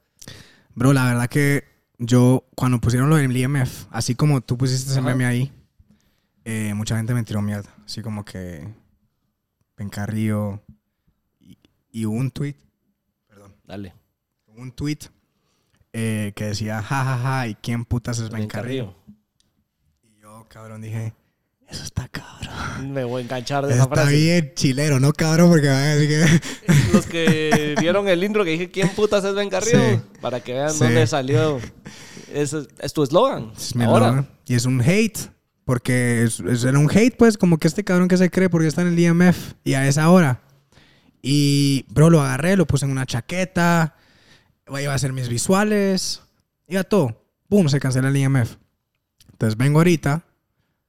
[0.76, 1.64] Bro, la verdad que
[1.98, 5.52] yo, cuando pusieron lo del IMF, así como tú pusiste ese meme ahí,
[6.46, 7.70] eh, mucha gente me tiró mierda.
[7.86, 8.68] Así como que
[9.78, 10.62] Ben Carrillo.
[11.40, 11.58] Y,
[11.92, 12.56] y hubo un tweet,
[13.66, 13.94] Dale.
[14.46, 15.00] hubo un tweet
[15.94, 18.96] eh, que decía, jajaja, ja, ja, ¿y quién putas es Ben, Ben Carrillo?
[20.04, 21.14] Y yo, cabrón, dije,
[21.70, 22.94] eso está cabrón.
[22.94, 24.16] Me voy a enganchar de esa Está frase.
[24.16, 26.74] bien chilero, no cabrón, porque van a decir que...
[26.94, 29.80] Los que vieron el intro que dije, ¿quién putas es Ben Carrillo?
[29.80, 30.00] Sí.
[30.22, 30.80] Para que vean Sí.
[30.80, 31.60] dónde salió.
[32.34, 33.52] Es, es tu eslogan.
[33.58, 34.26] Es mi Ahora.
[34.46, 35.18] Y es un hate.
[35.66, 38.68] Porque es, es- era un hate, pues, como que este cabrón que se cree porque
[38.68, 40.42] está en el IMF y a esa hora.
[41.22, 43.96] Y, bro, lo agarré, lo puse en una chaqueta,
[44.70, 46.22] iba a hacer mis visuales,
[46.70, 47.22] iba todo.
[47.50, 48.56] Boom, se cancela el IMF.
[49.32, 50.24] Entonces vengo ahorita,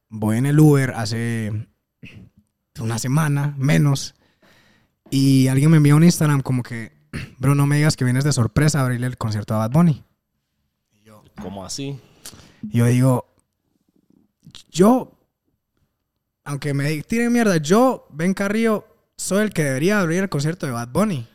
[0.09, 1.69] voy en el Uber hace
[2.81, 4.15] una semana, menos,
[5.11, 6.93] y alguien me envía un Instagram como que,
[7.39, 10.05] bro, no me digas que vienes de sorpresa a abrirle el concierto a Bad Bunny.
[11.41, 11.99] ¿Cómo así?
[12.63, 13.27] Yo digo,
[14.71, 15.13] yo,
[16.45, 20.73] aunque me tiren mierda, yo, Ben Carrillo, soy el que debería abrir el concierto de
[20.73, 21.29] Bad Bunny.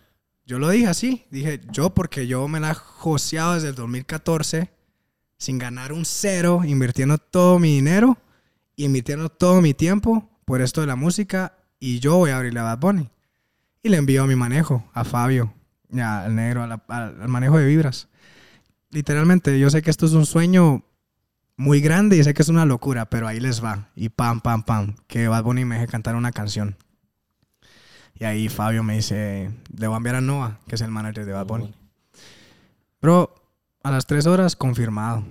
[0.46, 4.70] Yo lo dije así, dije yo porque yo me la he joseado desde el 2014
[5.38, 8.18] sin ganar un cero, invirtiendo todo mi dinero,
[8.76, 12.64] invirtiendo todo mi tiempo por esto de la música y yo voy a abrirle a
[12.64, 13.10] Bad Bunny.
[13.82, 15.54] Y le envío a mi manejo, a Fabio,
[15.90, 18.08] ya, al negro, a la- al- al manejo de vibras
[18.94, 20.84] literalmente, yo sé que esto es un sueño
[21.58, 23.90] muy grande y sé que es una locura, pero ahí les va.
[23.96, 26.78] Y pam, pam, pam, que Bad Bunny me deje cantar una canción.
[28.14, 31.26] Y ahí Fabio me dice, le voy a enviar a Noah, que es el manager
[31.26, 31.74] de Bad Bunny.
[33.02, 33.34] Bro,
[33.82, 35.26] a las tres horas, confirmado.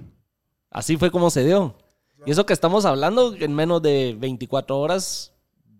[0.71, 1.77] Así fue como se dio.
[2.25, 5.33] Y eso que estamos hablando en menos de 24 horas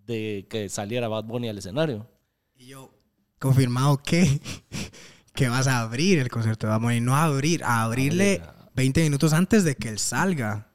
[0.05, 2.07] de que saliera Bad Bunny al escenario.
[2.55, 2.93] Y yo,
[3.39, 4.41] ¿confirmado qué?
[5.33, 7.01] que vas a abrir el concierto de Bad Bunny.
[7.01, 8.41] No a abrir, a abrirle
[8.75, 10.67] 20 minutos antes de que él salga.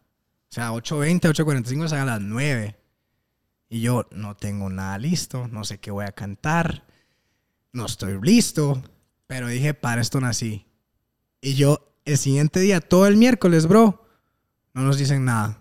[0.50, 2.76] O sea, 8.20, 8.45 salga a las 9.
[3.68, 6.86] Y yo no tengo nada listo, no sé qué voy a cantar,
[7.72, 8.82] no estoy listo,
[9.26, 10.66] pero dije, para esto nací.
[11.42, 14.07] Y yo, el siguiente día, todo el miércoles, bro,
[14.78, 15.58] no nos dicen nada.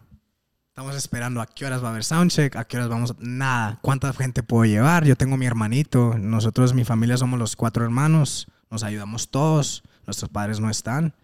[0.69, 3.80] Estamos esperando a qué horas va a haber soundcheck, a qué horas vamos, nada.
[3.82, 5.06] ¿Cuánta gente puedo llevar?
[5.06, 10.30] Yo tengo mi hermanito, nosotros, mi familia, somos los cuatro hermanos, nos ayudamos todos, nuestros
[10.30, 11.15] padres no están.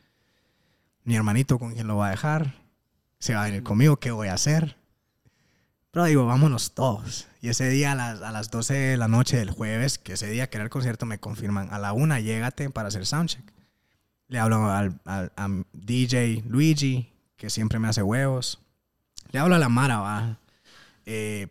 [1.04, 2.56] Mi hermanito, ¿con quién lo va a dejar?
[3.20, 4.76] Se va a venir conmigo, ¿qué voy a hacer?
[5.92, 7.28] Pero digo, vámonos todos.
[7.40, 10.28] Y ese día a las, a las 12 de la noche del jueves, que ese
[10.32, 13.44] día que era el concierto, me confirman, a la una, llégate para hacer soundcheck.
[14.30, 17.13] Le hablo al, al- a DJ Luigi,
[17.44, 18.62] que siempre me hace huevos.
[19.34, 20.40] Le hablo a la Mara, va.
[21.06, 21.48] Eh,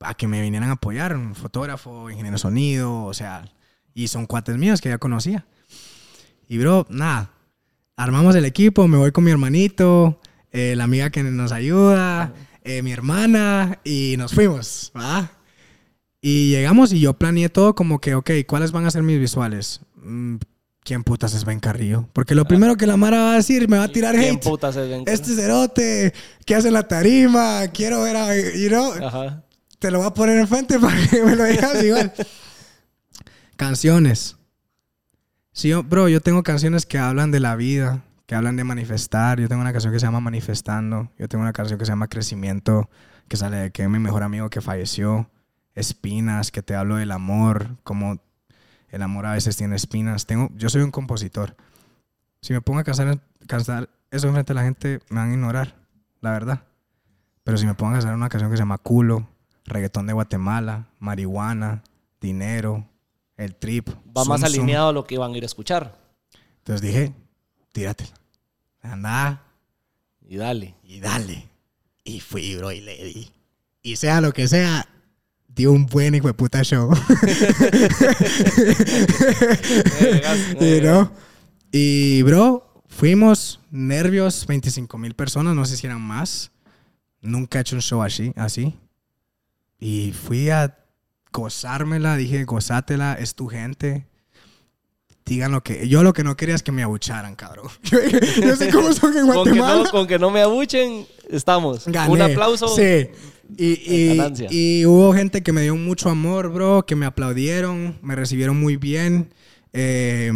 [0.00, 3.50] a que me vinieran a apoyar, un fotógrafo, ingeniero sonido, o sea,
[3.94, 5.46] y son cuates míos que ya conocía.
[6.46, 7.30] Y bro, nada,
[7.96, 10.20] armamos el equipo, me voy con mi hermanito,
[10.52, 15.30] eh, la amiga que nos ayuda, eh, mi hermana, y nos fuimos, ¿va?
[16.20, 19.80] Y llegamos y yo planeé todo como que, ok, ¿cuáles van a ser mis visuales?
[20.88, 22.08] ¿Quién putas es Ben Carrillo?
[22.14, 24.42] Porque lo primero que la Mara va a decir, me va a tirar ¿Quién hate.
[24.42, 25.22] putas es Ben Carrillo?
[25.22, 26.14] Este cerote,
[26.46, 27.68] ¿qué hace en la tarima?
[27.74, 28.34] Quiero ver a...
[28.34, 29.44] You know, Ajá.
[29.78, 32.10] te lo voy a poner enfrente para que me lo digas igual.
[33.56, 34.38] Canciones.
[35.52, 39.40] Sí, yo, bro, yo tengo canciones que hablan de la vida, que hablan de manifestar.
[39.40, 41.10] Yo tengo una canción que se llama Manifestando.
[41.18, 42.88] Yo tengo una canción que se llama Crecimiento,
[43.28, 45.28] que sale de que mi mejor amigo que falleció.
[45.74, 48.22] Espinas, que te hablo del amor, como
[48.90, 50.26] el amor a veces tiene espinas.
[50.26, 51.56] Tengo, yo soy un compositor.
[52.40, 55.76] Si me pongo a cantar, cantar eso enfrente de la gente, me van a ignorar,
[56.20, 56.62] la verdad.
[57.44, 59.28] Pero si me pongo a cantar una canción que se llama Culo,
[59.64, 61.82] reggaetón de Guatemala, marihuana,
[62.20, 62.88] dinero,
[63.36, 63.88] el trip.
[64.16, 65.98] Va más alineado a lo que iban a ir a escuchar.
[66.58, 67.14] Entonces dije,
[67.72, 68.14] tíratela.
[68.82, 69.42] Anda
[70.26, 70.74] Y dale.
[70.82, 71.48] y dale.
[72.04, 73.30] Y fui, bro, y le di.
[73.82, 74.86] Y sea lo que sea,
[75.58, 76.88] dio un buen hijo de puta show.
[80.60, 81.10] You know?
[81.72, 86.52] Y, bro, fuimos nervios, 25 mil personas, no sé si eran más.
[87.20, 88.76] Nunca he hecho un show así, así.
[89.80, 90.78] Y fui a
[91.32, 94.06] gozármela, dije, gozátela, es tu gente.
[95.26, 95.88] Digan lo que...
[95.88, 97.68] Yo lo que no quería es que me abucharan, cabrón.
[97.82, 99.82] Yo sé cómo son en Con que, Guatemala.
[99.82, 101.86] no, con que no me abuchen, estamos.
[101.86, 102.12] Gané.
[102.12, 102.68] Un aplauso.
[102.68, 103.08] Sí.
[103.56, 103.72] Y,
[104.50, 108.76] y- hubo gente que me dio mucho amor, bro, que me aplaudieron, me recibieron muy
[108.76, 109.32] bien.
[109.72, 110.30] Eh,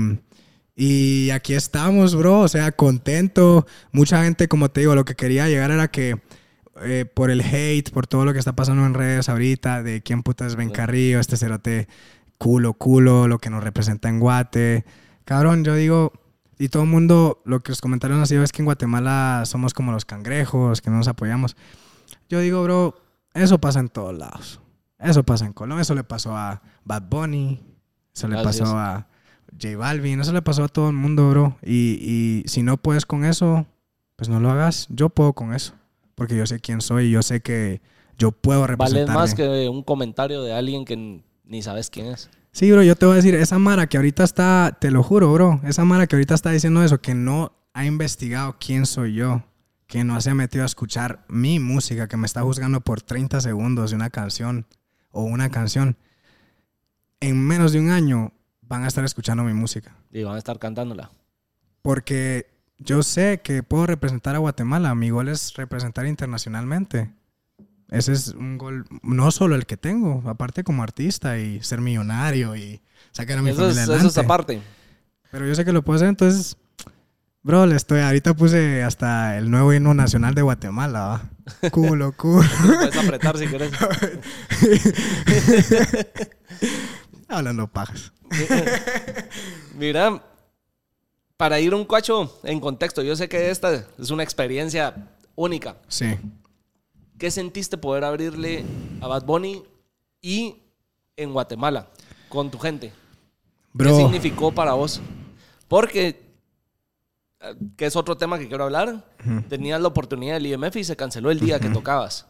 [0.74, 3.66] y aquí estamos, bro, o sea, contento.
[3.92, 6.16] Mucha gente, como te digo, lo que quería llegar era que
[6.82, 10.22] eh, por el hate, por todo lo que está pasando en redes ahorita, de quién
[10.22, 11.88] puta es Ben Carrillo, este cerote
[12.38, 14.84] culo, culo, lo que nos representa en Guate.
[15.26, 16.12] Cabrón, yo digo,
[16.58, 19.74] y todo el mundo, lo que los comentarios han sido es que en Guatemala somos
[19.74, 21.56] como los cangrejos, que no nos apoyamos.
[22.28, 22.96] Yo digo, bro,
[23.34, 24.60] eso pasa en todos lados.
[24.98, 27.60] Eso pasa en Colombia, eso le pasó a Bad Bunny,
[28.14, 28.60] eso le Gracias.
[28.68, 29.08] pasó a
[29.60, 31.56] J Balvin, eso le pasó a todo el mundo, bro.
[31.62, 33.66] Y, y si no puedes con eso,
[34.16, 34.86] pues no lo hagas.
[34.90, 35.74] Yo puedo con eso,
[36.14, 37.80] porque yo sé quién soy y yo sé que
[38.16, 39.16] yo puedo Vale representar.
[39.16, 42.30] más que un comentario de alguien que ni sabes quién es.
[42.52, 45.32] Sí, bro, yo te voy a decir, esa Mara que ahorita está, te lo juro,
[45.32, 49.42] bro, esa Mara que ahorita está diciendo eso, que no ha investigado quién soy yo,
[49.92, 53.42] que no se ha metido a escuchar mi música, que me está juzgando por 30
[53.42, 54.64] segundos de una canción
[55.10, 55.98] o una canción,
[57.20, 59.94] en menos de un año van a estar escuchando mi música.
[60.10, 61.10] Y van a estar cantándola.
[61.82, 62.46] Porque
[62.78, 67.12] yo sé que puedo representar a Guatemala, mi gol es representar internacionalmente.
[67.90, 72.56] Ese es un gol, no solo el que tengo, aparte como artista y ser millonario
[72.56, 74.20] y sacar a mi Eso es, familia eso es adelante.
[74.20, 74.62] aparte.
[75.30, 76.56] Pero yo sé que lo puedo hacer, entonces,
[77.42, 81.22] bro, le estoy, ahorita puse hasta el nuevo himno nacional de Guatemala, ¿va?
[81.70, 82.42] Culo, culo.
[82.64, 83.72] Puedes apretar si quieres.
[87.28, 88.12] Hablando pajas.
[89.74, 90.22] Mira,
[91.36, 94.94] para ir un cuacho en contexto, yo sé que esta es una experiencia
[95.34, 95.76] única.
[95.88, 96.14] Sí.
[97.18, 98.64] ¿Qué sentiste poder abrirle
[99.00, 99.62] a Bad Bunny
[100.20, 100.56] y
[101.16, 101.88] en Guatemala
[102.28, 102.88] con tu gente?
[102.88, 102.94] ¿Qué
[103.72, 105.00] Bro, significó para vos?
[105.68, 106.31] Porque,
[107.76, 109.04] que es otro tema que quiero hablar,
[109.48, 112.26] tenías la oportunidad del IMF y se canceló el día que tocabas.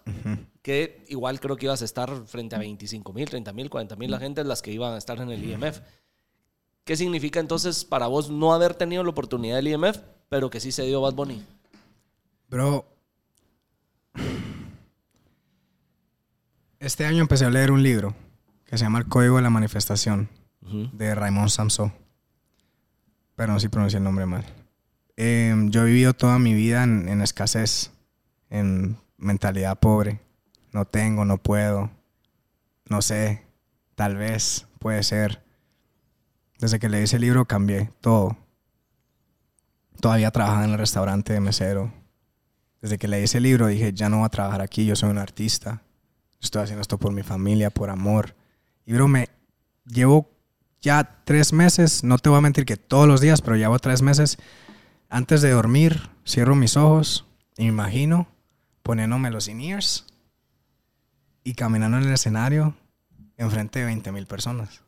[0.62, 4.10] Que igual creo que ibas a estar frente a 25 mil, 30 mil, 40 mil
[4.10, 5.80] la gente las que iban a estar en el IMF.
[6.84, 9.98] ¿Qué significa entonces para vos no haber tenido la oportunidad del IMF,
[10.28, 11.44] pero que sí se dio Bad Bunny?
[12.48, 12.86] Bro.
[16.80, 18.14] Este año empecé a leer un libro
[18.64, 20.28] que se llama El Código de la Manifestación
[20.60, 21.92] de Raymond Samson.
[23.36, 24.44] Pero no si pronuncié el nombre mal.
[25.16, 27.90] Em, yo he vivido toda mi vida en, escasez,
[28.50, 30.20] en mentalidad pobre.
[30.72, 31.90] No tengo, no puedo.
[32.88, 33.42] No sé,
[33.94, 35.42] tal vez, puede ser.
[36.58, 38.36] Desde que leí ese libro cambié todo.
[40.00, 41.92] Todavía trabajaba en el restaurante de mesero.
[42.80, 45.18] Desde que leí ese libro dije, ya no voy a trabajar aquí, yo soy un
[45.18, 45.82] artista.
[46.40, 48.34] Estoy haciendo esto por mi familia, por amor.
[48.84, 49.28] Y bro, me
[49.86, 50.28] llevo
[50.80, 54.02] ya tres meses, no te voy a mentir que todos los días, pero llevo tres
[54.02, 54.38] meses.
[55.12, 57.26] Antes de dormir, cierro mis ojos
[57.58, 58.28] y me imagino
[58.82, 60.06] poniéndome los in-ears
[61.44, 62.74] y caminando en el escenario
[63.36, 64.80] enfrente de 20 mil personas.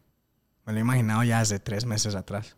[0.65, 2.57] Me lo he imaginado ya desde tres meses atrás.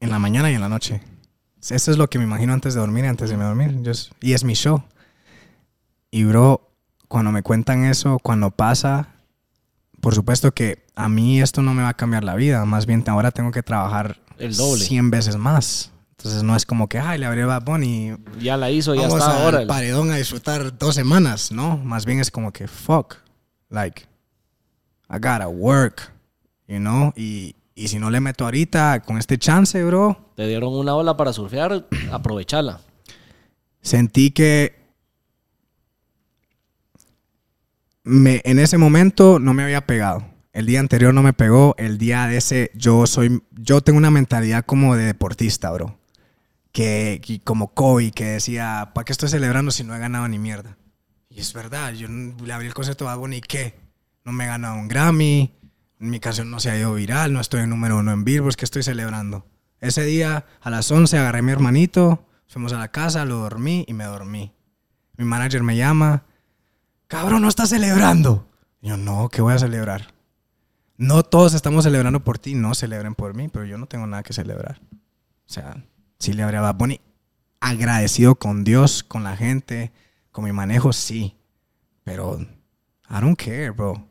[0.00, 1.00] En la mañana y en la noche.
[1.62, 3.80] Eso es lo que me imagino antes de dormir antes de a dormir.
[4.20, 4.84] Y es mi show.
[6.10, 6.70] Y bro,
[7.08, 9.08] cuando me cuentan eso, cuando pasa,
[10.02, 12.62] por supuesto que a mí esto no me va a cambiar la vida.
[12.66, 14.84] Más bien ahora tengo que trabajar El doble.
[14.84, 15.90] 100 veces más.
[16.16, 19.02] Entonces no es como que, ay, le abrí a Bad Bunny, Ya la hizo, ya
[19.02, 19.66] vamos está ahora.
[19.66, 21.78] paredón a disfrutar dos semanas, ¿no?
[21.78, 23.16] Más bien es como que, fuck,
[23.70, 24.02] like,
[25.08, 26.12] I gotta work,
[26.68, 27.12] you know?
[27.16, 31.16] Y, y si no le meto ahorita con este chance, bro, Te dieron una ola
[31.16, 32.80] para surfear, aprovechala.
[33.80, 34.78] sentí que
[38.04, 40.24] me, en ese momento no me había pegado.
[40.52, 41.74] El día anterior no me pegó.
[41.78, 45.98] El día de ese, yo soy, yo tengo una mentalidad como de deportista, bro.
[46.72, 50.76] Que, como Kobe, que decía, ¿para qué estoy celebrando si no he ganado ni mierda?
[51.28, 53.74] Y es verdad, yo le abrí el concierto a Bad y ¿qué?
[54.24, 55.54] No me he ganado un Grammy,
[55.98, 58.64] mi canción no se ha ido viral, no estoy en número uno en Billboard, ¿qué
[58.64, 59.46] estoy celebrando?
[59.80, 63.84] Ese día, a las 11, agarré a mi hermanito, fuimos a la casa, lo dormí
[63.88, 64.52] y me dormí.
[65.16, 66.24] Mi manager me llama,
[67.06, 68.46] cabrón, no estás celebrando.
[68.82, 70.12] Yo, no, ¿qué voy a celebrar?
[71.00, 74.22] No todos estamos celebrando por ti, no celebren por mí, pero yo no tengo nada
[74.22, 74.82] que celebrar.
[74.92, 75.82] O sea,
[76.18, 77.00] sí le habría Bad Bunny.
[77.58, 79.92] Agradecido con Dios, con la gente,
[80.30, 81.36] con mi manejo, sí.
[82.04, 82.38] Pero
[83.08, 84.06] I don't care, bro.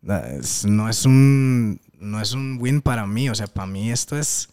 [0.00, 4.48] No es un no es un win para mí, o sea, para mí esto es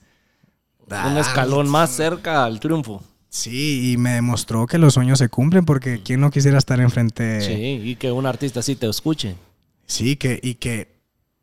[0.80, 3.02] Un escalón más cerca al triunfo.
[3.30, 7.40] Sí, y me demostró que los sueños se cumplen porque quién no quisiera estar enfrente.
[7.40, 9.38] Sí, y que un artista así te escuche.
[9.86, 10.93] Sí, que, y que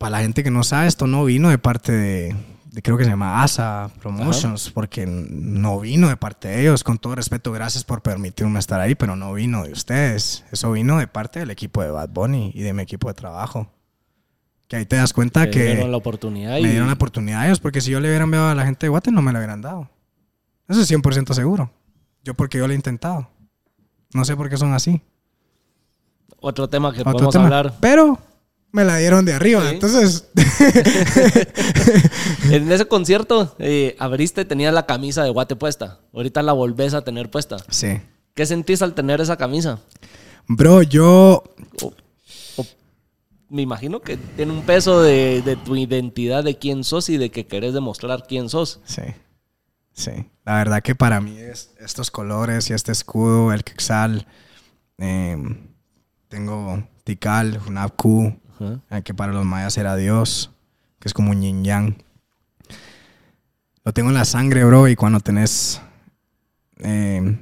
[0.01, 2.35] para la gente que no sabe, esto no vino de parte de,
[2.71, 6.83] de- creo que se llama ASA Promotions, porque no vino de parte de ellos.
[6.83, 10.43] Con todo respeto, gracias por permitirme estar ahí, pero no vino de ustedes.
[10.51, 13.67] Eso vino de parte del equipo de Bad Bunny y de mi equipo de trabajo.
[14.67, 17.45] Que ahí te das cuenta que dieron la oportunidad y me dieron la oportunidad a
[17.45, 19.37] ellos, porque si yo le hubiera enviado a la gente de Guate, no me lo
[19.37, 19.89] hubieran dado.
[20.67, 21.69] Eso es 100% seguro.
[22.23, 23.29] Yo porque yo lo he intentado.
[24.13, 25.01] No sé por qué son así.
[26.39, 27.43] Otro tema que Otro podemos tema.
[27.45, 27.73] hablar.
[27.81, 28.17] Pero
[28.71, 29.61] me la dieron de arriba.
[29.67, 29.73] Sí.
[29.75, 30.27] Entonces,
[32.51, 35.99] En ese concierto eh, abriste, tenías la camisa de guate puesta.
[36.13, 37.57] Ahorita la volvés a tener puesta.
[37.69, 37.99] sí.
[38.33, 39.81] ¿Qué sentís al tener esa camisa?
[40.47, 41.43] Bro, yo
[41.81, 41.93] O-
[42.55, 42.65] o-
[43.49, 47.29] me imagino que tiene un peso de, de tu identidad, de quién sos y de
[47.29, 48.79] que querés demostrar quién sos.
[48.85, 49.01] Sí,
[49.91, 50.11] sí.
[50.45, 54.25] La verdad que para mí es estos colores y este escudo, el Quexal,
[54.97, 55.35] eh,
[56.29, 58.79] tengo Tikal, Hunabku, Ajá.
[58.91, 60.51] eh, que para los mayas era Dios,
[60.99, 61.95] que es como un yin yang.
[63.83, 65.81] Lo tengo en la sangre, bro, y cuando tenés
[66.77, 67.37] eh,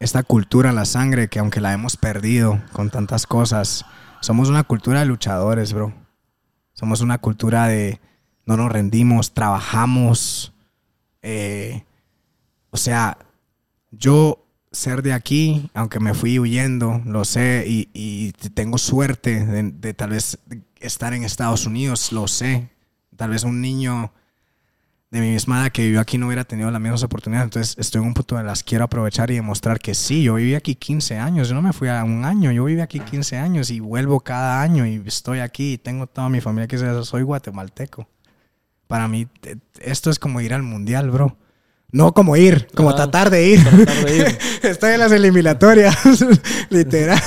[0.00, 3.84] esta cultura en la sangre, que aunque la hemos perdido con tantas cosas,
[4.20, 5.92] somos una cultura de luchadores, bro.
[6.72, 8.00] Somos una cultura de
[8.44, 10.52] no nos rendimos, trabajamos.
[11.22, 11.84] eh,
[12.70, 13.18] o sea,
[13.90, 14.41] yo
[14.72, 20.10] ser de aquí, aunque me fui huyendo, lo sé, y, y tengo suerte de, tal
[20.10, 20.38] vez
[20.80, 22.68] estar en Estados Unidos, lo sé.
[23.16, 24.12] Tal vez un niño
[25.10, 27.44] de mi misma edad que vivió aquí no hubiera tenido las mismas oportunidades.
[27.44, 30.54] Entonces estoy en un punto de las quiero aprovechar y demostrar que sí, yo viví
[30.54, 33.70] aquí 15 años, yo no me fui a un año, yo viví aquí 15 años
[33.70, 38.08] y vuelvo cada año y estoy aquí y tengo toda mi familia que soy guatemalteco.
[38.86, 39.28] Para mí
[39.80, 41.36] esto es como ir al mundial, bro.
[41.92, 43.62] No como ir, como Ah, tratar de ir.
[43.62, 44.38] tratar de ir.
[44.62, 45.94] Estoy en las eliminatorias,
[46.70, 47.20] literal.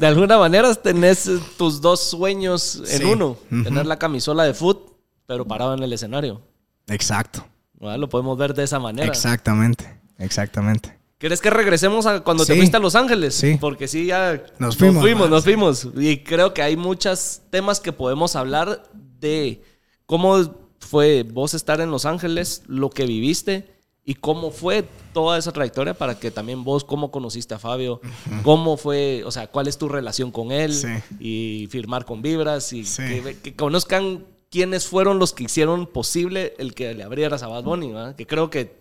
[0.00, 1.28] De alguna manera tenés
[1.58, 3.04] tus dos sueños en Sí.
[3.04, 3.36] uno.
[3.50, 4.92] Tener la camisola de foot,
[5.26, 6.40] pero parado en el escenario.
[6.86, 7.46] Exacto,
[7.78, 7.98] ¿verdad?
[7.98, 9.06] Lo podemos ver de esa manera.
[9.06, 10.96] exactamente, exactamente.
[11.18, 13.34] ¿Quieres que regresemos a cuando te fuiste a Los Ángeles?
[13.34, 13.58] Sí.
[13.60, 15.88] Porque sí, ya Nos fuimos, Nos fuimos, nos fuimos.
[15.98, 18.84] Y creo que hay muchos temas que podemos hablar
[19.20, 19.60] de
[20.06, 23.76] cómo fue vos estar en Los Ángeles, lo que viviste
[24.10, 28.00] y cómo fue toda esa trayectoria para que también vos, cómo conociste a Fabio,
[28.42, 30.88] cómo fue, o sea, cuál es tu relación con él Sí.
[31.20, 33.02] y firmar con Vibras y Sí.
[33.02, 37.64] que, que conozcan quiénes fueron los que hicieron posible el que le abrieras a Bad
[37.64, 38.16] Bunny, ¿verdad?
[38.16, 38.80] que creo que,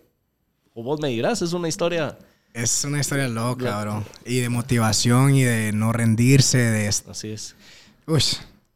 [0.73, 2.17] o vos me dirás, es una historia
[2.53, 4.05] Es una historia loca, bro.
[4.25, 6.88] Y de motivación y de no rendirse, de...
[6.88, 7.55] est- así es.
[8.07, 8.23] Uy,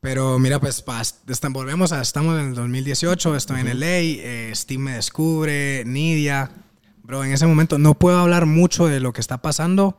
[0.02, 2.02] pero mira, pues pa- est- volvemos a...
[2.02, 6.52] Estamos en el 2018, estoy en LA, eh, Steve me descubre, Nidia.
[7.04, 9.98] Bro, en ese momento no puedo hablar mucho de lo que está pasando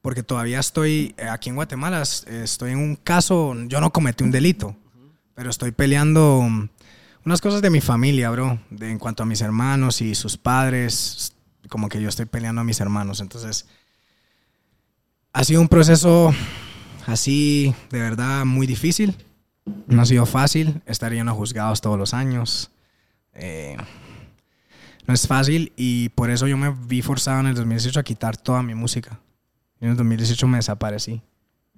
[0.00, 4.24] porque todavía estoy eh, aquí en Guatemala, es- estoy en un caso, yo no cometí
[4.24, 4.74] un delito,
[5.34, 6.68] pero estoy peleando um,
[7.24, 11.34] unas cosas de mi familia, bro, de, en cuanto a mis hermanos y sus padres,
[11.68, 13.66] como que yo estoy peleando a mis hermanos, entonces
[15.32, 16.34] ha sido un proceso
[17.06, 19.14] así de verdad muy difícil,
[19.64, 22.70] no ha sido fácil estar yendo a juzgados todos los años.
[23.34, 23.76] Eh,
[25.06, 28.36] no es fácil y por eso yo me vi forzado en el 2018 a quitar
[28.36, 29.20] toda mi música.
[29.80, 31.22] Y en el 2018 me desaparecí.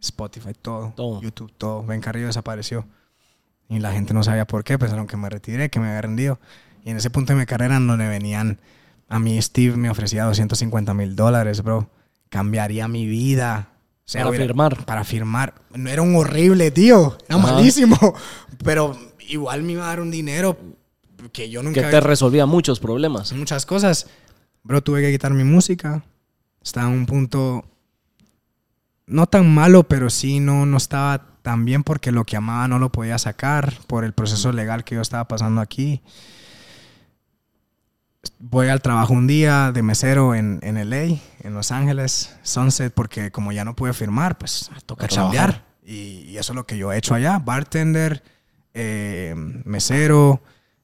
[0.00, 1.22] Spotify, todo, Todo.
[1.22, 1.84] YouTube, todo.
[1.84, 2.86] Ben Carrillo desapareció.
[3.68, 6.38] Y la gente no sabía por qué, pensaron que me retiré, que me había rendido.
[6.84, 8.58] Y en ese punto de mi carrera en donde venían,
[9.08, 11.88] a mí Steve me ofrecía 250 mil dólares, bro.
[12.28, 13.70] Cambiaría mi vida.
[14.06, 14.84] O sea, Para hubiera- firmar.
[14.84, 15.54] Para firmar.
[15.74, 17.16] No era un horrible, tío.
[17.28, 17.52] Era Ajá.
[17.54, 17.96] malísimo.
[18.64, 18.96] Pero
[19.28, 20.58] igual me iba a dar un dinero
[21.32, 23.32] que yo nunca Que te había resolvía muchos problemas.
[23.32, 24.06] muchas cosas.
[24.62, 26.04] Bro, tuve que quitar mi música.
[26.62, 27.64] Estaba en un punto
[29.06, 32.78] no tan malo, pero sí no, no estaba tan bien porque lo que amaba no
[32.78, 36.00] lo podía sacar por el proceso legal que yo estaba pasando aquí.
[38.38, 41.02] Voy al trabajo un día de mesero en, en LA,
[41.42, 45.50] en Los Ángeles, Sunset, porque como ya no pude firmar, pues toca A trabajar.
[45.50, 45.64] chambear.
[45.84, 47.38] Y, y eso es lo que yo he hecho allá.
[47.38, 48.22] Bartender,
[48.74, 50.42] eh, mesero,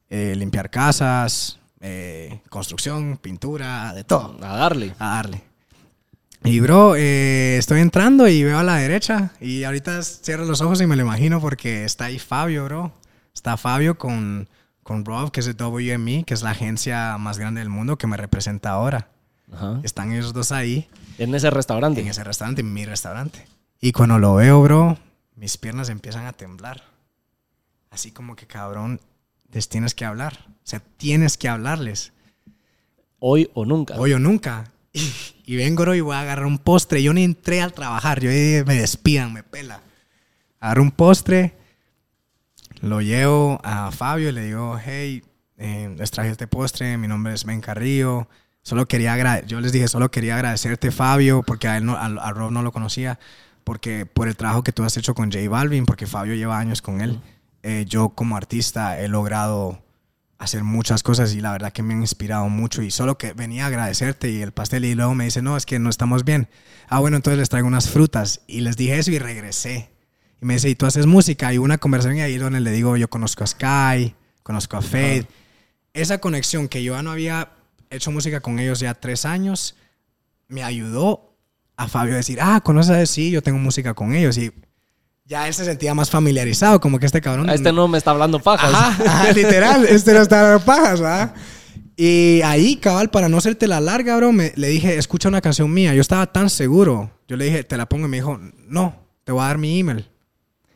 [0.08, 4.36] eh, limpiar casas, eh, construcción, pintura, de todo.
[4.42, 4.94] A darle.
[4.98, 5.42] A darle.
[6.44, 10.80] Y bro, eh, estoy entrando y veo a la derecha y ahorita cierro los ojos
[10.80, 12.92] y me lo imagino porque está ahí Fabio, bro.
[13.34, 14.48] Está Fabio con,
[14.90, 18.08] con Rob, que es de WME, que es la agencia más grande del mundo que
[18.08, 19.06] me representa ahora.
[19.52, 19.78] Ajá.
[19.84, 22.00] Están ellos dos ahí En ese restaurante.
[22.00, 23.46] en ese restaurante, en mi restaurante.
[23.80, 24.98] Y cuando lo veo, bro,
[25.36, 26.82] mis piernas empiezan a temblar.
[27.92, 29.00] Así como que, cabrón,
[29.52, 30.46] les tienes que hablar.
[30.48, 32.12] O sea, tienes que hablarles.
[33.20, 33.94] Hoy o nunca.
[33.94, 34.72] Hoy o nunca.
[34.92, 35.08] Y,
[35.46, 37.00] y vengo bro, y voy a agarrar un postre.
[37.00, 38.18] Yo ni entré al trabajar.
[38.18, 39.82] Yo dije, me despidan, me pela.
[40.58, 41.59] Agarro un postre.
[42.80, 45.22] Lo llevo a Fabio y le digo, hey,
[45.58, 46.96] eh, les traje este postre.
[46.96, 48.28] Mi nombre es Ben Carrillo.
[48.62, 52.32] Solo quería yo les dije, solo quería agradecerte, Fabio, porque a, él no, a, a
[52.32, 53.18] Rob no lo conocía,
[53.64, 56.82] porque por el trabajo que tú has hecho con J Balvin, porque Fabio lleva años
[56.82, 57.20] con él.
[57.62, 59.82] Eh, yo como artista he logrado
[60.38, 63.64] hacer muchas cosas y la verdad que me han inspirado mucho y solo que venía
[63.64, 66.48] a agradecerte y el pastel y luego me dice, no, es que no estamos bien.
[66.88, 69.90] Ah, bueno, entonces les traigo unas frutas y les dije eso y regresé.
[70.42, 71.52] Y me dice, ¿y tú haces música?
[71.52, 74.82] Y hubo una conversación y ahí donde le digo, yo conozco a Sky, conozco a
[74.82, 75.26] Faith.
[75.92, 77.50] Esa conexión que yo ya no había
[77.90, 79.76] hecho música con ellos ya tres años,
[80.48, 81.36] me ayudó
[81.76, 84.36] a Fabio a decir, ah, conoces a sí, yo tengo música con ellos.
[84.38, 84.52] Y
[85.24, 87.48] ya él se sentía más familiarizado, como que este cabrón.
[87.50, 88.72] Este no me está hablando pajas.
[88.72, 91.34] Ajá, ajá, literal, este no está hablando pajas, ¿verdad?
[91.96, 95.72] Y ahí, cabal, para no hacerte la larga, bro, me, le dije, escucha una canción
[95.72, 95.94] mía.
[95.94, 97.10] Yo estaba tan seguro.
[97.28, 99.78] Yo le dije, te la pongo y me dijo, no, te voy a dar mi
[99.78, 100.09] email.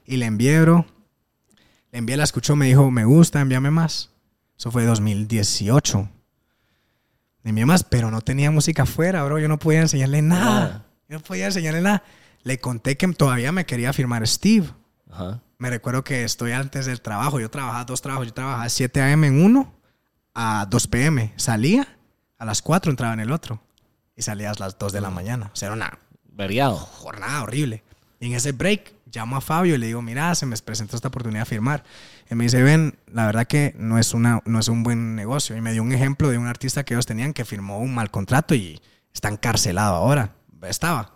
[0.05, 0.87] Y le envié, bro.
[1.93, 4.11] Le envié, la escuchó, me dijo, me gusta, envíame más.
[4.59, 6.09] Eso fue 2018.
[7.43, 9.39] Le envié más, pero no tenía música afuera, bro.
[9.39, 10.87] Yo no podía enseñarle nada.
[11.09, 12.03] Yo no podía enseñarle nada.
[12.43, 14.69] Le conté que todavía me quería firmar Steve.
[15.11, 15.41] Ajá.
[15.59, 17.41] Me recuerdo que estoy antes del trabajo.
[17.41, 18.27] Yo trabajaba dos trabajos.
[18.27, 19.27] Yo trabajaba 7 a.m.
[19.27, 19.73] en uno
[20.35, 21.33] a 2 p.m.
[21.37, 21.97] Salía
[22.39, 23.63] a las 4, entraba en el otro.
[24.17, 25.51] Y salía a las 2 de la mañana.
[25.53, 26.77] O sea, era una Veriado.
[26.77, 27.85] jornada horrible.
[28.21, 31.09] Y en ese break llamo a Fabio y le digo, mira, se me presentó esta
[31.09, 31.85] oportunidad de firmar.
[32.31, 35.57] Y me dice, ven, la verdad que no es, una, no es un buen negocio.
[35.57, 38.11] Y me dio un ejemplo de un artista que ellos tenían que firmó un mal
[38.11, 38.81] contrato y
[39.13, 40.35] está encarcelado ahora.
[40.63, 41.13] Estaba.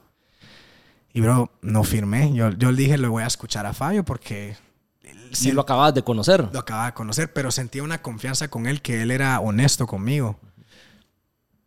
[1.13, 2.33] Y bro, no firmé.
[2.35, 4.57] Yo, yo le dije, le voy a escuchar a Fabio porque
[5.33, 6.49] Si lo acabas de conocer.
[6.53, 10.39] lo acababa de conocer, pero sentía una confianza con él que él era honesto conmigo.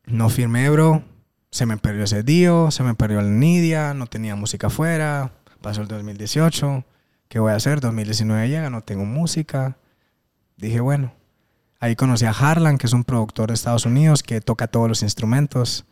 [0.05, 1.03] No firmé, bro.
[1.49, 5.31] Se me perdió ese día, se me perdió el Nidia, no tenía música afuera.
[5.61, 6.83] Pasó el 2018.
[7.27, 7.79] ¿Qué voy a hacer?
[7.79, 9.77] 2019 llega, no tengo música.
[10.57, 11.13] Dije, bueno.
[11.79, 15.01] Ahí conocí a Harlan, que es un productor de Estados Unidos que toca todos los
[15.01, 15.85] instrumentos.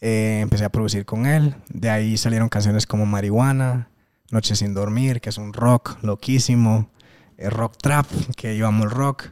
[0.00, 1.54] Eh, empecé a producir con él.
[1.68, 3.88] De ahí salieron canciones como Marihuana,
[4.32, 6.90] Noche sin dormir, que es un rock loquísimo.
[7.38, 9.26] eh, rock trap, que yo amo el rock.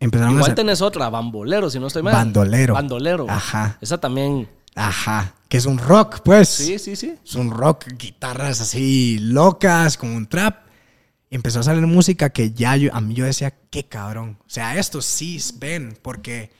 [0.00, 2.14] Empezaron a Igual hacer tenés otra, Bambolero, si no estoy mal.
[2.14, 2.74] bandolero.
[2.74, 3.26] Bandolero.
[3.28, 4.48] Ajá, Esa también.
[4.78, 5.34] Ajá.
[5.48, 6.48] Que es un rock, pues.
[6.48, 7.14] Sí, sí, sí.
[7.24, 10.66] Es un rock, guitarras así locas, con un trap.
[11.30, 14.38] Y empezó a salir música que ya yo, a mí yo decía, qué cabrón.
[14.40, 16.50] O sea, esto sí es Ben, porque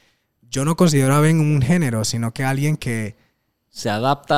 [0.50, 3.16] yo no considero a Ben un género, sino que alguien que
[3.70, 4.34] Se adapta.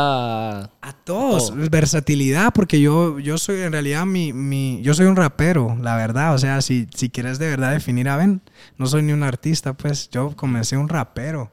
[0.62, 1.70] a- a todos, todo.
[1.70, 6.34] versatilidad, porque yo, yo soy en realidad mi, mi, yo soy un rapero, la verdad.
[6.34, 8.42] O sea, si, si quieres de verdad definir a Ben,
[8.78, 11.52] no soy ni un artista, pues yo comencé un rapero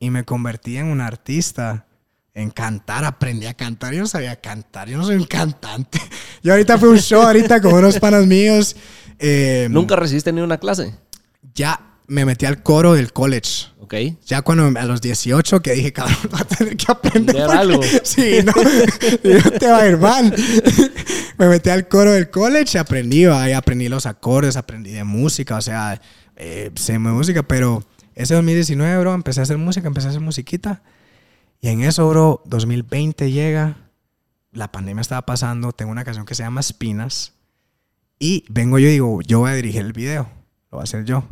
[0.00, 1.86] y me convertí en un artista.
[2.32, 3.92] En cantar, aprendí a cantar.
[3.92, 6.00] Yo no sabía cantar, yo no soy un cantante.
[6.42, 8.74] Yo ahorita fui a un show, ahorita con unos panas míos.
[9.18, 10.94] eh, Nunca recibiste ni una clase.
[11.54, 13.66] Ya me metí al coro del college.
[13.80, 13.94] ¿Ok?
[14.24, 17.80] Ya cuando a los 18 que dije, cabrón, va a tener que aprender porque- algo.
[18.04, 20.34] Sí, no, no te va a ir mal.
[21.36, 25.60] Me metí al coro del college, aprendí, ahí aprendí los acordes, aprendí de música, o
[25.62, 26.00] sea,
[26.36, 27.84] eh, sé música, pero
[28.20, 30.82] ese 2019, bro, empecé a hacer música, empecé a hacer musiquita.
[31.60, 33.90] Y en eso, bro, 2020 llega,
[34.52, 37.34] la pandemia estaba pasando, tengo una canción que se llama Espinas.
[38.18, 40.28] Y vengo yo y digo, yo voy a dirigir el video,
[40.70, 41.24] lo voy a hacer yo.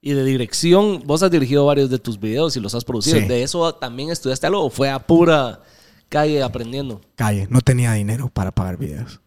[0.00, 3.20] Y de dirección, vos has dirigido varios de tus videos y los has producido.
[3.20, 3.26] Sí.
[3.26, 5.62] ¿De eso también estudiaste algo o fue a pura
[6.08, 7.00] calle aprendiendo?
[7.14, 9.20] Calle, no tenía dinero para pagar videos.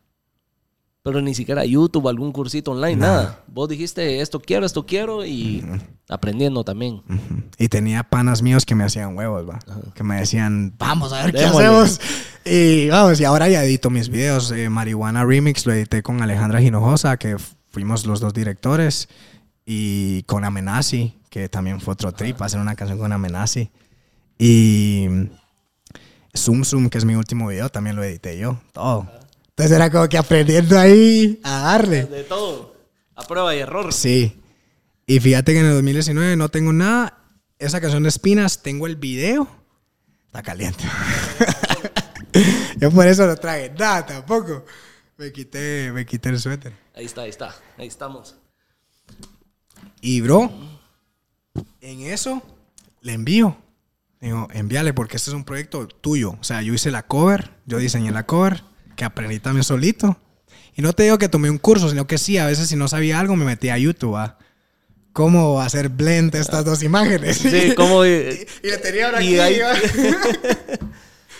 [1.08, 3.16] Pero ni siquiera YouTube, algún cursito online, Nada.
[3.24, 3.44] nada.
[3.48, 5.64] Vos dijiste esto quiero, esto quiero y
[6.10, 7.02] aprendiendo también.
[7.58, 9.58] Y tenía panas míos que me hacían huevos, va.
[9.96, 12.02] Que me decían, vamos a ver qué hacemos.
[12.44, 14.52] Y vamos, y ahora ya edito mis videos.
[14.52, 17.38] Eh, Marihuana Remix lo edité con Alejandra Hinojosa, que
[17.70, 19.08] fuimos los dos directores.
[19.66, 23.72] Y con Amenazi, que también fue otro trip, hacer una canción con Amenazi.
[24.38, 25.08] Y
[26.36, 28.60] Zoom Zoom, que es mi último video, también lo edité yo.
[28.74, 29.08] Todo.
[29.58, 32.06] Entonces era como que aprendiendo ahí a darle.
[32.06, 32.76] De todo.
[33.16, 33.92] A prueba y error.
[33.92, 34.40] Sí.
[35.08, 37.18] Y fíjate que en el 2019 no tengo nada.
[37.58, 39.48] Esa canción de Espinas, tengo el video.
[40.28, 40.84] Está caliente.
[42.80, 44.64] Yo por eso no traje nada tampoco.
[45.18, 46.74] Me quité, me quité el suéter.
[46.94, 47.56] Ahí está, ahí está.
[47.80, 48.36] Ahí estamos.
[50.02, 50.52] Y bro,
[51.82, 52.44] en eso
[53.02, 53.58] le envío.
[54.22, 56.38] Digo, envíale porque este es un proyecto tuyo.
[56.40, 58.64] O sea, yo hice la cover, yo diseñé la cover,
[58.98, 60.18] que aprendí también solito.
[60.76, 62.90] Y no te digo que tomé un curso, sino que sí, a veces si no
[62.90, 64.38] sabía algo me metía a YouTube a
[65.14, 67.38] cómo hacer blend estas dos imágenes.
[67.38, 68.06] Sí, como...
[68.06, 68.10] y,
[68.64, 69.40] y le tenía ahora aquí.
[69.40, 69.72] ahí- ¿va?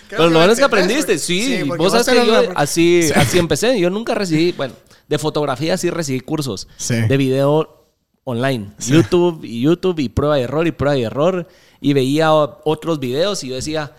[0.10, 1.64] Pero lo bueno es que aprendiste, sí.
[1.64, 3.12] vos sabes que yo así, Sí.
[3.14, 3.78] así empecé.
[3.80, 4.74] Yo nunca recibí, bueno,
[5.08, 6.68] de fotografía sí recibí cursos.
[6.78, 6.96] Sí.
[6.96, 7.86] De video
[8.24, 8.70] online.
[8.80, 11.48] YouTube y YouTube y prueba y error y prueba y error.
[11.82, 13.92] Y veía otros videos y yo decía,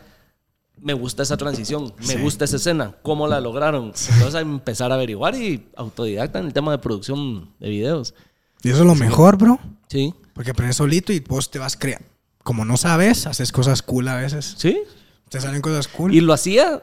[0.83, 2.19] me gusta esa transición, me Sí.
[2.19, 3.87] gusta esa escena, ¿cómo la lograron?
[3.87, 8.15] Entonces a empezar a averiguar y autodidacta en el tema de producción de videos.
[8.63, 9.59] Y eso es lo mejor, bro.
[9.89, 10.15] Sí.
[10.35, 12.07] Porque aprendes solito y vos te vas creando.
[12.43, 14.55] Como no sabes, haces cosas cool a veces.
[14.59, 14.81] Sí.
[15.29, 16.15] Te salen cosas cool.
[16.15, 16.83] Y lo hacía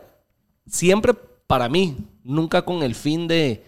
[0.70, 1.14] siempre
[1.48, 3.64] para mí, nunca con el fin de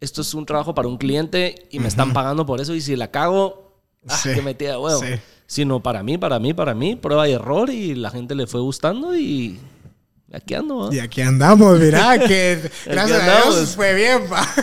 [0.00, 2.96] esto es un trabajo para un cliente y me están pagando por eso y si
[2.96, 5.00] la cago, ah, Sí, que metida de huevo.
[5.00, 5.14] sí.
[5.46, 8.60] Sino para mí, para mí, para mí, prueba y error y la gente le fue
[8.60, 9.58] gustando y
[10.32, 10.88] aquí ando.
[10.88, 10.94] ¿va?
[10.94, 13.50] Y aquí andamos, mira, que gracias a.
[13.50, 14.46] Dios fue bien, pa.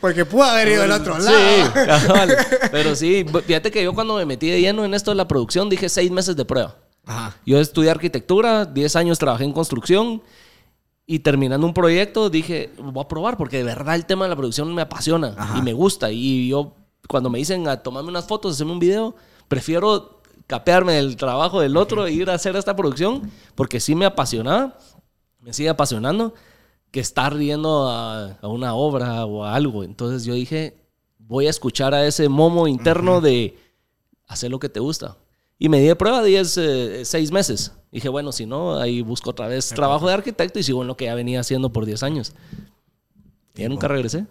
[0.00, 1.36] Porque pudo haber ido al otro lado.
[1.36, 1.70] Sí,
[2.06, 2.36] cabal.
[2.70, 5.68] Pero sí, fíjate que yo cuando me metí de lleno en esto de la producción
[5.68, 6.76] dije seis meses de prueba.
[7.04, 7.36] Ajá.
[7.44, 10.22] Yo estudié arquitectura, 10 años trabajé en construcción
[11.06, 14.36] y terminando un proyecto dije, voy a probar porque de verdad el tema de la
[14.36, 15.58] producción me apasiona Ajá.
[15.58, 16.10] y me gusta.
[16.10, 16.74] Y yo,
[17.08, 19.14] cuando me dicen a tomarme unas fotos, hacerme un video,
[19.48, 24.06] prefiero capearme del trabajo del otro e ir a hacer esta producción porque sí me
[24.06, 24.78] apasionaba,
[25.40, 26.34] me sigue apasionando,
[26.90, 29.84] que estar riendo a, a una obra o a algo.
[29.84, 30.86] Entonces yo dije,
[31.18, 33.58] voy a escuchar a ese momo interno de
[34.26, 35.16] hacer lo que te gusta.
[35.58, 37.72] Y me di de prueba 10, eh, 6 meses.
[37.90, 40.96] Dije, bueno, si no, ahí busco otra vez trabajo de arquitecto y sigo en lo
[40.96, 42.34] que ya venía haciendo por 10 años.
[43.54, 44.26] Y ya nunca regresé.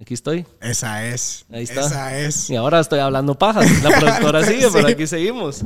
[0.00, 0.44] Aquí estoy.
[0.60, 1.46] Esa es.
[1.52, 1.82] Ahí está.
[1.82, 2.50] Esa es.
[2.50, 3.82] Y ahora estoy hablando pajas.
[3.82, 5.64] La productora sigue, pero aquí seguimos.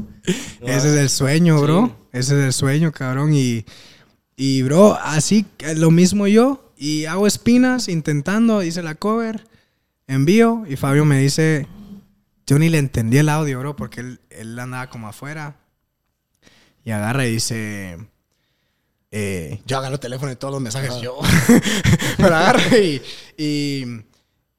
[0.61, 1.87] Ese es el sueño, bro.
[1.87, 2.19] Sí.
[2.19, 3.33] Ese es el sueño, cabrón.
[3.33, 3.65] Y,
[4.37, 6.73] y, bro, así lo mismo yo.
[6.77, 9.47] Y hago espinas intentando, hice la cover,
[10.07, 10.65] envío.
[10.69, 11.67] Y Fabio me dice,
[12.47, 15.57] yo ni le entendí el audio, bro, porque él, él andaba como afuera.
[16.85, 17.99] Y agarra y dice,
[19.11, 21.19] eh, yo agarro el teléfono y todos los mensajes yo.
[22.17, 23.03] Pero agarra y,
[23.37, 23.85] y,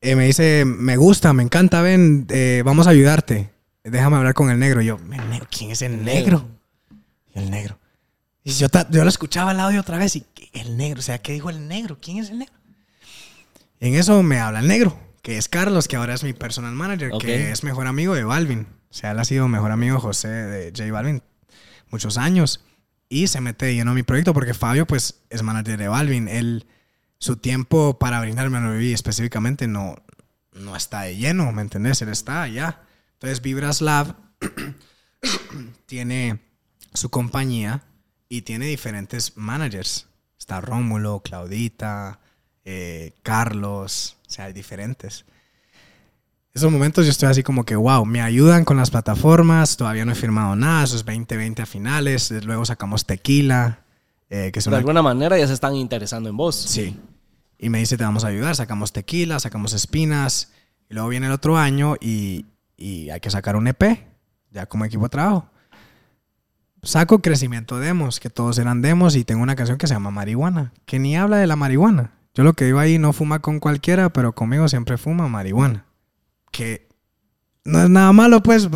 [0.02, 3.50] eh, me dice, me gusta, me encanta, ven, eh, vamos a ayudarte.
[3.84, 4.82] Déjame hablar con el negro.
[4.82, 5.48] Y yo, "¿El negro?
[5.50, 6.48] ¿quién es el negro?
[7.34, 7.78] Y el negro.
[8.44, 11.34] Y yo, yo lo escuchaba el audio otra vez y el negro, o sea, ¿qué
[11.34, 11.98] dijo el negro?
[12.02, 12.54] ¿Quién es el negro?
[13.80, 16.74] Y en eso me habla el negro, que es Carlos, que ahora es mi personal
[16.74, 18.68] manager, que es mejor amigo de Balvin.
[18.90, 21.22] O sea, él ha sido mejor amigo José de J Balvin
[21.90, 22.64] muchos años.
[23.08, 26.28] Y se mete lleno a mi proyecto porque Fabio, pues, es manager de Balvin.
[26.28, 26.66] Él,
[27.20, 29.96] su tiempo para brindarme a Novi específicamente no,
[30.54, 32.02] no está de lleno, ¿me entendés?
[32.02, 32.82] Él está allá.
[33.14, 34.16] Entonces, Vibras Lab
[35.86, 36.40] tiene
[36.94, 37.84] su compañía
[38.30, 40.08] y tiene diferentes managers.
[40.38, 42.20] Está Rómulo, Claudita,
[42.64, 45.26] eh, Carlos, o sea, hay diferentes.
[46.54, 50.14] Esos momentos yo estoy así como que, wow, me ayudan con las plataformas, todavía no
[50.14, 53.82] he firmado nada, eso es 2020 a finales, luego sacamos Tequila,
[54.30, 54.78] eh, que es De una...
[54.78, 56.56] alguna manera ya se están interesando en vos.
[56.56, 56.98] Sí.
[57.58, 60.52] Y me dice, te vamos a ayudar, sacamos Tequila, sacamos Espinas,
[60.90, 62.46] y luego viene el otro año y,
[62.78, 63.84] y hay que sacar un EP,
[64.52, 65.50] ya como equipo de trabajo.
[66.82, 70.72] Saco crecimiento demos, que todos eran demos, y tengo una canción que se llama Marihuana,
[70.86, 72.14] que ni habla de la marihuana.
[72.34, 75.86] Yo lo que digo ahí no fuma con cualquiera, pero conmigo siempre fuma marihuana.
[76.52, 76.88] Que
[77.66, 78.70] no es nada malo, pues,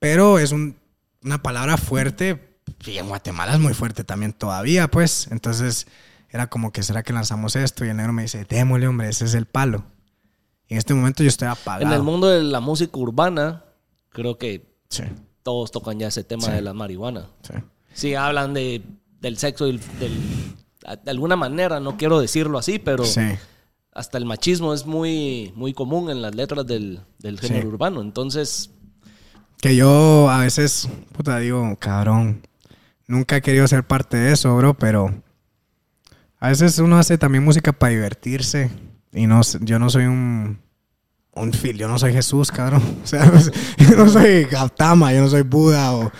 [0.00, 0.76] pero es un-
[1.22, 2.53] una palabra fuerte,
[2.86, 5.28] y en Guatemala es muy fuerte también todavía, pues.
[5.30, 5.86] Entonces
[6.30, 7.84] era como que, ¿será que lanzamos esto?
[7.84, 9.84] Y el negro me dice, démosle, hombre, ese es el palo.
[10.68, 11.82] Y en este momento yo estoy apagado.
[11.86, 13.64] En el mundo de la música urbana,
[14.10, 15.02] creo que Sí,
[15.42, 16.50] todos tocan ya ese tema Sí.
[16.52, 17.26] de la marihuana.
[17.42, 17.54] sí.
[17.92, 18.82] Sí, hablan de,
[19.20, 23.04] del sexo del, de alguna manera, no quiero decirlo así, pero
[23.92, 28.00] hasta el machismo es muy, muy común en las letras del, del género urbano.
[28.02, 28.70] Entonces,
[29.60, 32.44] Que yo a veces, puta, digo, cabrón,
[33.06, 35.22] nunca he querido ser parte de eso, bro, pero
[36.38, 38.70] a veces uno hace también música para divertirse
[39.12, 40.58] y no, yo no soy un,
[41.34, 42.82] un fil, yo no soy Jesús, cabrón.
[43.04, 46.12] O sea, pues, yo no soy Gautama, yo no soy Buda o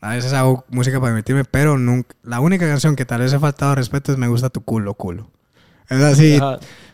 [0.00, 3.38] a veces hago música para divertirme, pero nunca, la única canción que tal vez he
[3.38, 5.30] faltado respeto es Me gusta tu culo, culo.
[5.88, 6.40] Es así,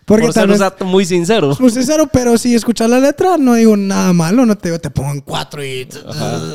[0.09, 0.73] porque por tal ser vez...
[0.81, 1.55] un muy sincero.
[1.61, 5.11] Muy sincero, pero si escuchas la letra, no digo nada malo, no te te pongo
[5.11, 5.87] en cuatro y.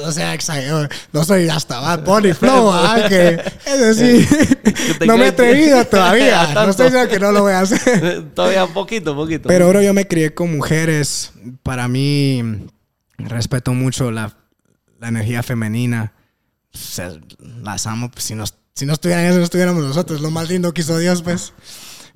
[0.04, 0.90] O sea, exagero.
[1.12, 3.06] No soy hasta Bad Bunny Flow, ¿ah?
[3.08, 4.28] Que es decir,
[5.06, 6.52] no me he atrevido todavía.
[6.56, 8.32] No estoy diciendo que no lo voy a hacer.
[8.34, 9.48] Todavía poquito, poquito.
[9.48, 11.32] Pero, bro, yo me crié con mujeres.
[11.62, 12.66] Para mí,
[13.20, 14.36] respeto mucho la,
[15.00, 16.14] la energía femenina.
[16.74, 17.12] O sea,
[17.62, 18.10] las amo.
[18.10, 20.22] Pues, si, no, si no estuvieran eso, no estuviéramos nosotros.
[20.22, 21.54] Lo más lindo que hizo Dios, pues.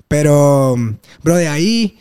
[0.08, 0.74] Pero,
[1.22, 1.98] bro, de ahí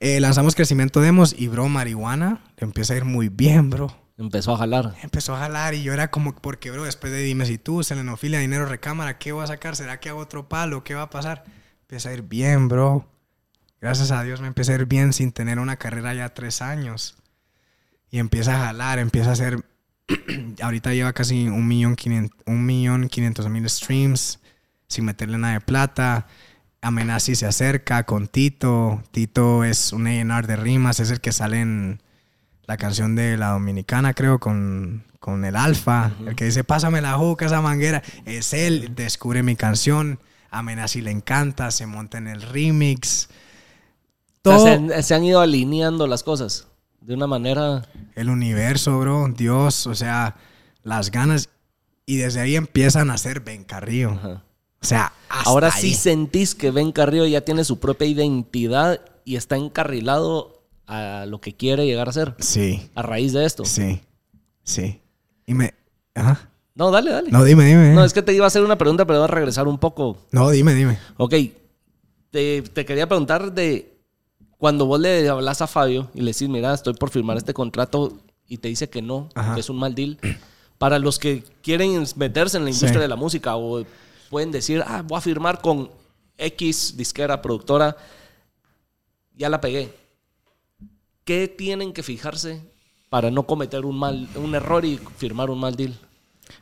[0.00, 3.94] eh, lanzamos Crecimiento Demos y, bro, Marihuana le empieza a ir muy bien, bro.
[4.16, 4.94] Empezó a jalar.
[5.02, 8.38] Empezó a jalar y yo era como, porque, bro, después de Dime si tú, Selenofilia,
[8.38, 9.76] Dinero, Recámara, ¿qué voy a sacar?
[9.76, 10.84] ¿Será que hago otro palo?
[10.84, 11.44] ¿Qué va a pasar?
[11.82, 13.06] Empieza a ir bien, bro.
[13.80, 17.16] Gracias a Dios me empieza a ir bien sin tener una carrera ya tres años.
[18.10, 19.64] Y empieza a jalar, empieza a hacer...
[20.60, 24.40] ahorita lleva casi un millón, quinientos, un millón quinientos mil streams
[24.86, 26.26] sin meterle nada de plata.
[26.82, 29.02] Amenazi se acerca con Tito.
[29.10, 32.02] Tito es un A&R de rimas, es el que sale en
[32.64, 36.12] la canción de la Dominicana, creo, con, con el Alfa.
[36.26, 38.02] El que dice, pásame la juca, esa manguera.
[38.24, 40.20] Es él, descubre mi canción.
[40.50, 43.28] Amenazi le encanta, se monta en el remix.
[44.44, 46.66] O sea, Todo se, han, se han ido alineando las cosas
[47.00, 47.86] de una manera...
[48.14, 50.36] el universo, bro, Dios, o sea,
[50.82, 51.50] las ganas.
[52.06, 54.12] Y desde ahí empiezan a ser Ben Carrillo.
[54.12, 54.44] Ajá.
[54.82, 55.80] O sea, hasta Ahora ahí.
[55.80, 61.40] sí sentís que Ben Carrillo ya tiene su propia identidad y está encarrilado a lo
[61.40, 63.64] que quiere llegar a ser Sí, a raíz de esto.
[63.64, 64.00] sí,
[64.64, 65.00] sí.
[65.46, 65.74] Y me...
[66.14, 66.48] Ajá.
[66.74, 67.30] No, dale, dale.
[67.30, 67.92] No, dime, dime.
[67.94, 70.16] No, es que te iba a hacer una pregunta, pero voy a regresar un poco.
[70.32, 70.98] No, dime, dime.
[71.18, 71.34] Ok,
[72.30, 73.98] te, te quería preguntar de
[74.56, 78.18] cuando vos le hablas a Fabio y le decís, mira, estoy por firmar este contrato
[78.48, 79.54] y te dice que no, Ajá.
[79.54, 80.18] que es un mal deal.
[80.78, 82.98] Para los que quieren meterse en la industria Sí.
[83.00, 83.84] de la música o
[84.30, 85.90] pueden decir, ah, voy a firmar con
[86.38, 87.96] X disquera, productora,
[89.36, 89.92] ya la pegué.
[91.24, 92.62] ¿Qué tienen que fijarse
[93.10, 95.94] para no cometer un mal, un error y firmar un mal deal?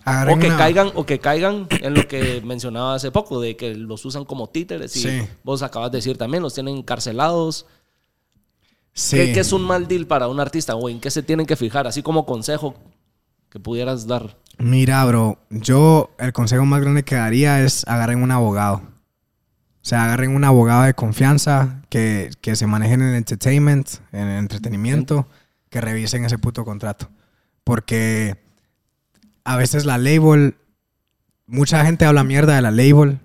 [0.04, 3.56] Agarren O que una- caigan, o que caigan en lo que mencionaba hace poco, de
[3.56, 4.96] que los usan como títeres.
[4.96, 5.28] Y Sí.
[5.44, 7.66] vos acabas de decir también, los tienen encarcelados.
[8.94, 9.16] Sí.
[9.16, 10.74] ¿Qué, qué es un mal deal para un artista?
[10.74, 11.86] ¿O en qué se tienen que fijar?
[11.86, 12.74] Así como consejo
[13.50, 14.36] que pudieras dar.
[14.58, 18.76] Mira, bro, yo el consejo más grande que daría es agarren un abogado.
[18.76, 24.28] O sea, agarren un abogado de confianza que, que se maneje en el entertainment, en
[24.28, 25.28] el entretenimiento,
[25.70, 27.08] que revisen ese puto contrato.
[27.64, 28.36] Porque
[29.44, 30.56] a veces la label,
[31.46, 33.20] mucha gente habla mierda de la label,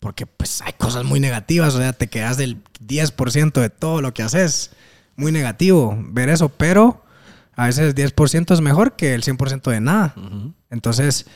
[0.00, 4.12] porque pues hay cosas muy negativas, o sea, te quedas del 10% de todo lo
[4.12, 4.72] que haces.
[5.14, 7.04] Muy negativo ver eso, pero
[7.54, 10.14] a veces el 10% es mejor que el 100% de nada.
[10.70, 11.26] Entonces,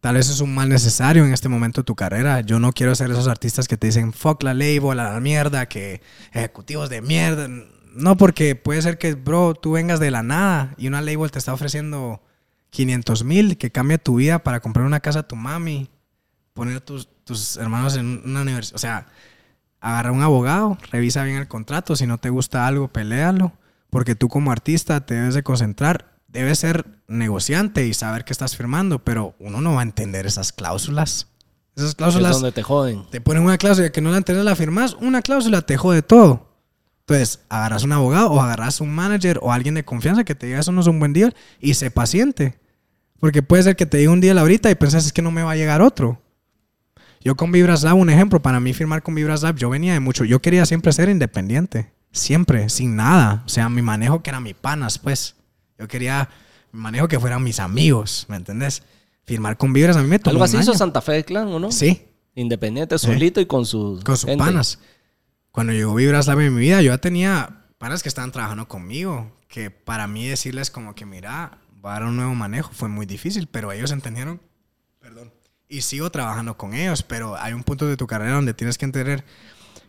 [0.00, 2.40] tal vez es un mal necesario en este momento de tu carrera.
[2.40, 5.66] Yo no quiero ser esos artistas que te dicen, fuck la label, a la mierda,
[5.66, 6.00] que
[6.32, 7.48] ejecutivos de mierda.
[7.94, 11.38] No, porque puede ser que, bro, tú vengas de la nada y una label te
[11.38, 12.22] está ofreciendo
[12.70, 15.90] 500 mil que cambie tu vida para comprar una casa a tu mami,
[16.52, 18.76] poner a tus, tus hermanos en una universidad.
[18.76, 19.06] O sea,
[19.80, 21.96] agarra un abogado, revisa bien el contrato.
[21.96, 23.52] Si no te gusta algo, pelealo.
[23.96, 26.18] Porque tú como artista te debes de concentrar.
[26.28, 29.02] Debes ser negociante y saber qué estás firmando.
[29.02, 31.28] Pero uno no va a entender esas cláusulas.
[31.74, 33.04] Esas Es cláusulas donde te joden.
[33.10, 34.98] te ponen una cláusula que no la entiendes, la firmas.
[35.00, 36.46] Una cláusula te jode todo.
[37.06, 40.60] Entonces, agarras un abogado o agarras un manager o alguien de confianza que te diga
[40.60, 42.60] eso no es un buen deal y sé paciente.
[43.18, 45.42] Porque puede ser que te diga un deal ahorita y pensás es que no me
[45.42, 46.20] va a llegar otro.
[47.22, 50.00] Yo con Vibras Lab, un ejemplo, para mí firmar con Vibras Lab, yo venía de
[50.00, 53.42] mucho, yo quería siempre ser independiente, siempre, sin nada.
[53.46, 55.36] O sea, mi manejo que era mi panas, pues.
[55.78, 56.28] Yo quería
[56.72, 58.82] mi manejo que fueran mis amigos, ¿me entendés?
[59.24, 60.78] Firmar con Vibras a mí me tomó Algo así un hizo año.
[60.78, 61.72] Santa Fe de Clan, ¿o no?
[61.72, 64.44] Sí, Independiente, solito y con sus con sus gente.
[64.44, 64.78] panas.
[65.50, 69.32] Cuando llegó Vibras en mi vida, yo ya tenía panas que estaban trabajando conmigo.
[69.48, 73.06] Que para mí decirles como que, mira, va a dar un nuevo manejo fue muy
[73.06, 74.40] difícil, pero ellos entendieron.
[74.98, 75.32] Perdón.
[75.66, 78.84] Y sigo trabajando con ellos, pero hay un punto de tu carrera donde tienes que
[78.84, 79.24] entender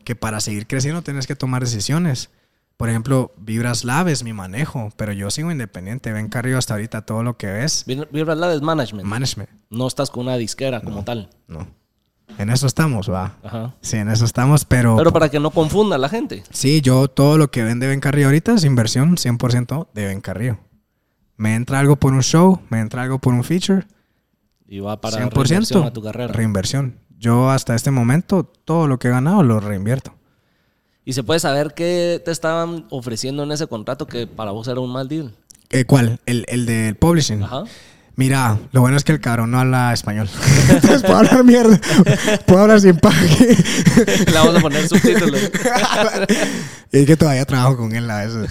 [0.07, 2.29] que para seguir creciendo tienes que tomar decisiones.
[2.77, 6.13] Por ejemplo, Vibras Lab es mi manejo, pero yo sigo independiente.
[6.13, 7.83] Ven Carrillo hasta ahorita todo lo que ves.
[7.85, 9.05] Vi- Vibra Lab es management.
[9.05, 9.49] Management.
[9.69, 11.29] no estás con una disquera como tal.
[11.49, 11.67] No.
[12.37, 13.35] En eso estamos, va.
[13.43, 13.75] Ajá.
[13.81, 14.95] Sí, en eso estamos, pero...
[14.95, 16.43] Pero para que no confunda a la gente.
[16.51, 20.57] Sí, yo todo lo que vende Ben Carrillo ahorita es inversión 100% de Ben Carrillo.
[21.35, 23.85] Me entra algo por un show, me entra algo por un feature,
[24.67, 26.31] Y va para 100% reinversión a tu carrera.
[26.31, 26.99] reinversión.
[27.17, 30.13] Yo hasta este momento todo lo que he ganado lo reinvierto.
[31.05, 34.79] y se puede saber qué te estaban ofreciendo en ese contrato que para vos era
[34.81, 35.33] un mal deal.
[35.69, 36.19] Eh, ¿Cuál?
[36.25, 37.43] El, el del publishing.
[37.43, 37.63] Ajá.
[38.15, 40.27] Mira, lo bueno es que el cabrón no habla español.
[40.69, 41.79] Entonces puedo hablar mierda.
[42.47, 43.57] Puedo hablar sin pague.
[44.25, 45.39] Le vamos a poner subtítulos.
[46.91, 48.49] y es que todavía trabajo con él a veces.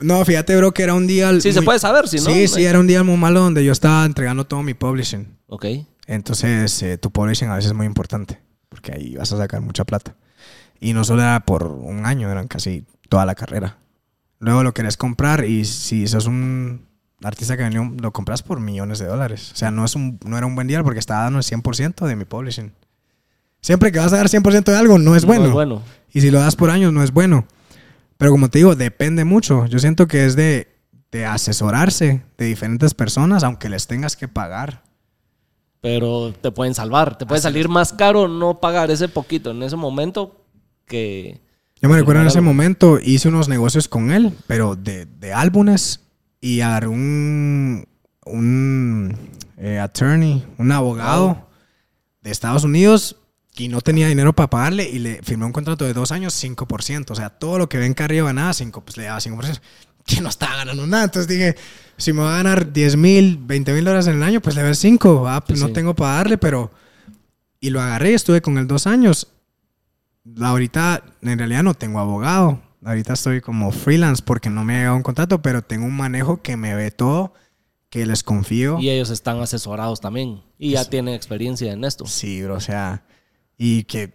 [0.00, 1.32] no, fíjate, bro, que era un día...
[1.40, 2.24] Sí, se puede saber, si no.
[2.24, 5.26] Sí, sí, era un día muy malo donde yo estaba entregando todo mi publishing.
[5.48, 5.64] Ok.
[6.06, 9.84] Entonces, eh, tu publishing a veces es muy importante, porque ahí vas a sacar mucha
[9.84, 10.16] plata.
[10.80, 13.78] Y no solo era por un año, eran casi toda la carrera.
[14.38, 16.86] Luego lo querés comprar y si sos un
[17.22, 19.52] artista que vendió, lo compras por millones de dólares.
[19.52, 22.06] O sea, no, es un, no era un buen día porque estaba dando el 100%
[22.06, 22.72] de mi publishing.
[23.60, 25.44] Siempre que vas a dar 100% de algo, no es bueno.
[25.44, 25.82] No es bueno.
[26.12, 27.46] Y si lo das por años, no es bueno.
[28.18, 29.66] Pero como te digo, depende mucho.
[29.66, 30.68] Yo siento que es de,
[31.10, 34.82] de asesorarse de diferentes personas, aunque les tengas que pagar.
[35.84, 37.18] Pero te pueden salvar.
[37.18, 40.42] Te puede Así salir más caro no pagar ese poquito en ese momento
[40.86, 41.42] que...
[41.82, 42.48] Yo me recuerdo en ese algo.
[42.52, 46.00] momento, hice unos negocios con él, pero de, de álbumes,
[46.40, 47.86] y agarré un,
[48.24, 49.14] un
[49.58, 51.50] eh, attorney, un abogado
[52.22, 53.16] de Estados Unidos,
[53.54, 57.10] y no tenía dinero para pagarle y le firmé un contrato de dos años, 5%.
[57.10, 59.60] O sea, todo lo que ven que arriba nada, 5, pues le daba 5%.
[60.06, 61.04] Que no estaba ganando nada.
[61.04, 61.56] Entonces dije,
[61.96, 64.62] si me va a ganar 10 mil, 20 mil dólares en el año, pues le
[64.62, 65.28] doy 5.
[65.28, 65.64] Ah, pues Sí.
[65.66, 66.70] no tengo para darle, pero...
[67.60, 69.28] Y lo agarré y estuve con él dos años.
[70.40, 72.60] Ahorita, en realidad, no tengo abogado.
[72.84, 76.42] Ahorita estoy como freelance porque no me ha llegado un contrato, pero tengo un manejo
[76.42, 77.32] que me ve todo,
[77.90, 78.78] que les confío.
[78.80, 80.42] Y ellos están asesorados también.
[80.58, 82.06] Y ya tienen experiencia en esto.
[82.06, 83.04] Sí, bro, o sea,
[83.56, 84.12] y que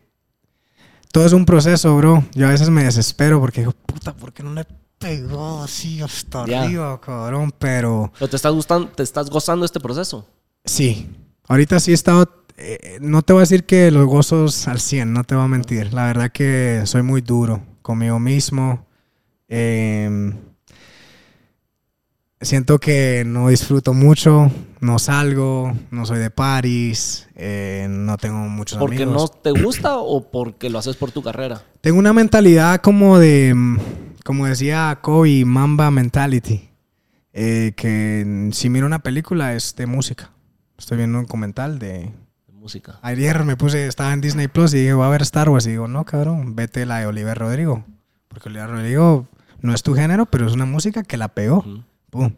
[1.12, 2.24] todo es un proceso, bro.
[2.34, 4.66] Yo a veces me desespero porque digo, puta, ¿por qué no le
[5.00, 6.64] pegó así hasta Ya.
[6.64, 7.52] arriba, cabrón?
[7.58, 10.28] Pero Pero te estás gustando, te estás gozando este proceso.
[10.66, 11.10] sí,
[11.48, 15.12] ahorita sí he estado, eh, no te voy a decir que los gozos al 100,
[15.14, 15.94] no te voy a mentir.
[15.94, 18.86] La verdad que soy muy duro conmigo mismo.
[19.48, 20.36] Em,
[22.42, 28.78] siento que no disfruto mucho, no salgo, no soy de París, eh, no tengo muchos
[28.78, 29.32] ¿Porque amigos.
[29.34, 31.64] no te gusta o porque lo haces por tu carrera?
[31.82, 33.54] Tengo una mentalidad como de,
[34.24, 36.70] como decía Kobe, Mamba Mentality.
[37.34, 40.32] eh, que si miro una película es de música.
[40.78, 42.12] Estoy viendo un documental de...
[42.48, 43.00] De música.
[43.02, 45.66] Ayer me puse, estaba en Disney Plus y dije, voy a ver Star Wars.
[45.68, 47.84] Y digo, no, cabrón, vete la de Oliver Rodrigo.
[48.28, 49.28] Porque Oliver Rodrigo
[49.62, 51.64] no es tu género, pero es una música que la pegó.
[52.10, 52.34] Pum.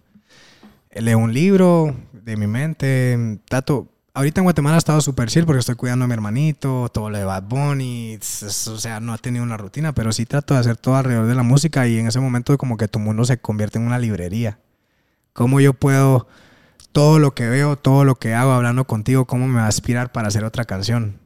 [0.93, 3.39] Leo un libro de mi mente.
[3.47, 3.87] Trato.
[4.13, 7.17] Ahorita en Guatemala he estado súper chill porque estoy cuidando a mi hermanito, todo lo
[7.17, 8.17] de Bad Bunny.
[8.17, 8.19] O
[8.77, 11.43] sea, no ha tenido una rutina, pero sí trato de hacer todo alrededor de la
[11.43, 14.59] música y en ese momento como que tu mundo se convierte en una librería.
[15.31, 16.27] ¿Cómo yo puedo,
[16.91, 20.11] todo lo que veo, todo lo que hago hablando contigo, cómo me va a inspirar
[20.11, 21.17] para hacer otra canción?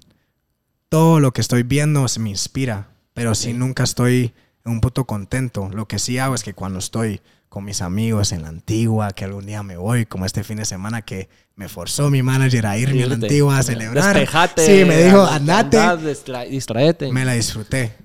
[0.90, 3.58] Todo lo que estoy viendo se me inspira, pero sí Ok.
[3.58, 5.70] nunca estoy en un punto contento.
[5.72, 9.24] Lo que sí hago es que cuando estoy con mis amigos en la antigua, que
[9.24, 12.78] algún día me voy, como este fin de semana que me forzó mi manager a
[12.78, 14.14] irme a la antigua a celebrar.
[14.16, 14.66] Despejate.
[14.66, 16.10] Sí, me dijo, anda- andate.
[16.10, 17.12] distra- distraete.
[17.14, 17.96] Me la disfruté.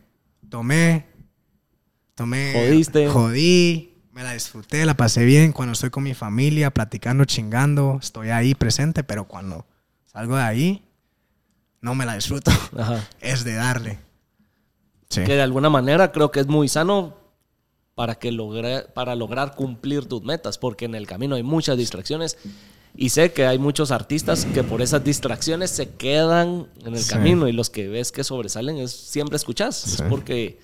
[0.49, 1.07] Tomé,
[2.15, 3.09] tomé, Jodiste.
[3.09, 5.53] jodí, me la disfruté, la pasé bien.
[5.53, 9.67] Cuando estoy con mi familia, platicando, chingando, estoy ahí presente, pero cuando
[10.07, 10.85] salgo de ahí,
[11.81, 12.51] no me la disfruto.
[12.79, 13.09] Ajá.
[13.21, 13.99] es de darle.
[15.11, 15.25] Sí.
[15.25, 17.15] Que de alguna manera creo que es muy sano
[17.95, 22.39] para, que logre- para lograr cumplir tus metas, porque en el camino hay muchas distracciones.
[22.97, 27.11] Y sé que hay muchos artistas que por esas distracciones se quedan en el Sí.
[27.11, 29.87] camino y los que ves que sobresalen es siempre escuchas.
[29.95, 30.59] Es porque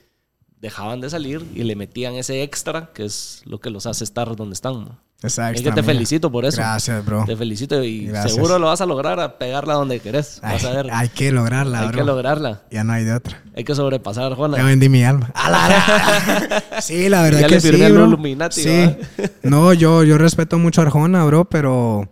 [0.61, 4.35] dejaban de salir y le metían ese extra que es lo que los hace estar
[4.35, 4.85] donde están.
[4.85, 4.99] ¿no?
[5.23, 5.95] Esa Es extra que te mía.
[5.95, 6.59] felicito por eso.
[6.59, 7.25] Gracias, bro.
[7.25, 8.35] Te felicito y Gracias.
[8.35, 10.41] seguro lo vas a lograr a pegarla donde querés.
[10.43, 10.89] Ay, Vas a ver.
[10.93, 11.97] hay que lograrla, hay bro.
[11.99, 12.63] que lograrla.
[12.71, 13.43] Ya no hay de otra.
[13.57, 14.63] Hay que sobrepasar, Ya Juana.
[14.63, 15.31] vendí mi alma.
[15.35, 18.07] ¡A la sí, la verdad Ya que le sí, bro.
[18.07, 18.97] Illuminati, Sí.
[19.43, 22.09] No, yo, yo respeto mucho a Arjona, bro, pero...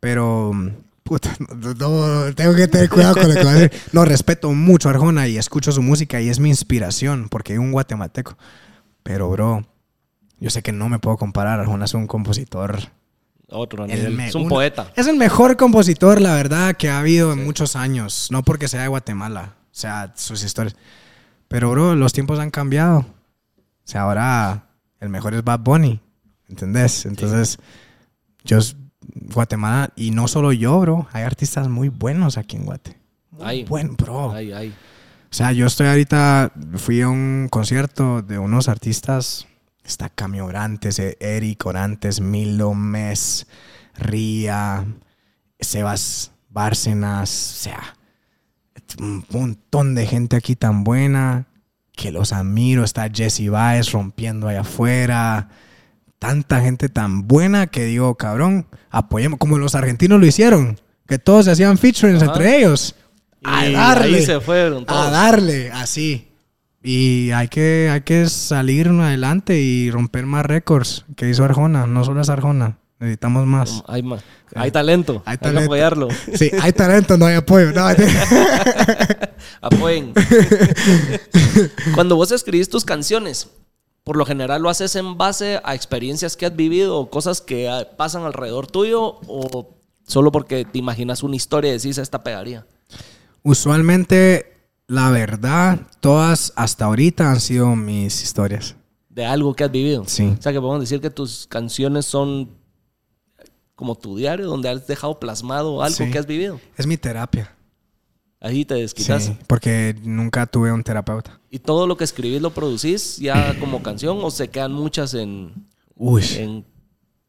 [0.00, 0.52] Pero...
[1.02, 3.80] Puta, no, no, tengo que tener cuidado con lo que voy a decir.
[3.92, 7.58] No, respeto mucho a Arjona y escucho su música y es mi inspiración porque es
[7.58, 8.38] un guatemalteco.
[9.02, 9.66] Pero, bro,
[10.44, 11.58] yo sé que no me puedo comparar.
[11.60, 12.78] Arjona es un compositor...
[13.48, 14.20] Otro el nivel.
[14.20, 14.90] Es un poeta.
[14.96, 18.28] Es el mejor compositor, la verdad, que ha habido en muchos años.
[18.30, 20.74] No porque sea de Guatemala, o sea, sus historias.
[21.48, 22.98] Pero, bro, los tiempos han cambiado.
[23.00, 23.06] O
[23.84, 26.00] sea, ahora el mejor es Bad Bunny,
[26.48, 27.04] ¿entendés?
[27.06, 27.58] Entonces,
[28.44, 32.98] yo, s- Guatemala, y no solo yo, bro, hay artistas muy buenos aquí en Guate.
[33.30, 33.64] Muy Hay.
[33.64, 34.32] buen, bro.
[34.32, 34.68] Ay, ay.
[34.70, 39.46] O sea, yo estoy ahorita, fui a un concierto de unos artistas,
[39.84, 43.46] está Cami Orantes, eh, Eric Orantes, Milo, Mes,
[43.96, 44.84] Ría,
[45.60, 47.96] Sebas Bárcenas, o sea,
[48.98, 51.46] un montón de gente aquí tan buena
[51.92, 52.84] que los admiro.
[52.84, 55.48] Está Jesse Baez rompiendo allá afuera.
[56.18, 61.44] Tanta gente tan buena que digo, cabrón, apoyemos, como los argentinos lo hicieron, que todos
[61.44, 62.32] se hacían featurings Ajá.
[62.32, 62.94] entre ellos.
[63.42, 64.18] A darle.
[64.18, 66.28] Ahí se fueron A darle, así.
[66.86, 71.86] Y hay que, hay que salir adelante y romper más récords que hizo Arjona.
[71.86, 73.82] No solo es Arjona, necesitamos más.
[73.86, 74.18] Hay, ma-
[74.54, 75.22] hay talento.
[75.24, 75.60] Hay Hay, talento.
[75.60, 76.08] que apoyarlo.
[76.34, 77.72] Sí, hay talento, no hay apoyo.
[77.72, 77.86] No,
[79.62, 80.12] Apoyen.
[81.94, 83.48] Cuando vos escribís tus canciones,
[84.04, 87.68] por lo general lo haces en base a experiencias que has vivido o cosas que
[87.68, 89.74] ah, pasan alrededor tuyo o
[90.06, 92.66] solo porque te imaginas una historia y decís esta pegaría.
[93.42, 94.53] Usualmente,
[94.86, 98.76] la verdad, todas hasta ahorita han sido mis historias.
[99.08, 100.04] De algo que has vivido.
[100.06, 100.34] Sí.
[100.38, 102.50] O sea que podemos decir que tus canciones son
[103.74, 106.10] como tu diario, donde has dejado plasmado algo Sí.
[106.10, 106.60] que has vivido.
[106.76, 107.54] Es mi terapia.
[108.40, 109.24] Ahí te desquitas.
[109.24, 111.40] Sí, porque nunca tuve un terapeuta.
[111.50, 115.66] ¿Y todo lo que escribís lo producís ya como canción o se quedan muchas en,
[115.96, 116.64] Uy, en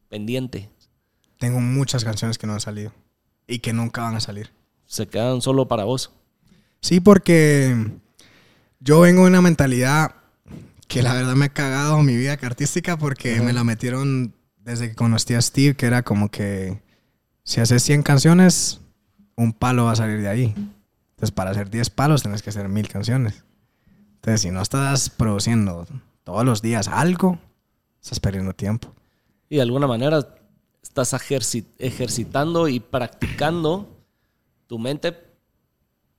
[0.08, 0.68] pendiente?
[1.38, 2.92] tengo muchas canciones que no han salido
[3.46, 4.50] y que nunca van a salir.
[4.86, 6.10] Se quedan solo para vos.
[6.80, 7.74] Sí, porque
[8.80, 10.14] yo vengo de una mentalidad
[10.88, 14.94] que la verdad me ha cagado mi vida artística porque me la metieron desde que
[14.94, 16.80] conocí a Steve, que era como que
[17.42, 18.80] si haces 100 canciones,
[19.36, 20.54] un palo va a salir de ahí.
[21.10, 23.44] Entonces, para hacer 10 palos, tienes que hacer mil canciones.
[24.16, 25.86] Entonces, si no estás produciendo
[26.24, 27.38] todos los días algo,
[28.02, 28.92] estás perdiendo tiempo.
[29.48, 30.26] Y de alguna manera
[30.82, 31.14] estás
[31.78, 33.88] ejercitando y practicando
[34.66, 35.12] tu mente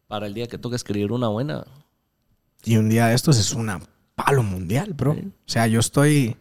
[0.07, 1.65] para el día que toque escribir una buena.
[2.63, 3.79] Y un día de estos es una
[4.15, 5.11] palo mundial, bro.
[5.13, 6.37] O sea, yo estoy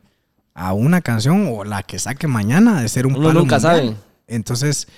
[0.54, 3.76] a una canción o la que saque mañana de ser un Uno palo nunca mundial.
[3.88, 3.96] sabe.
[4.26, 4.88] Entonces,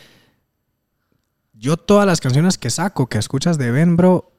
[1.52, 4.30] yo todas las canciones que saco, que escuchas de Ben, bro,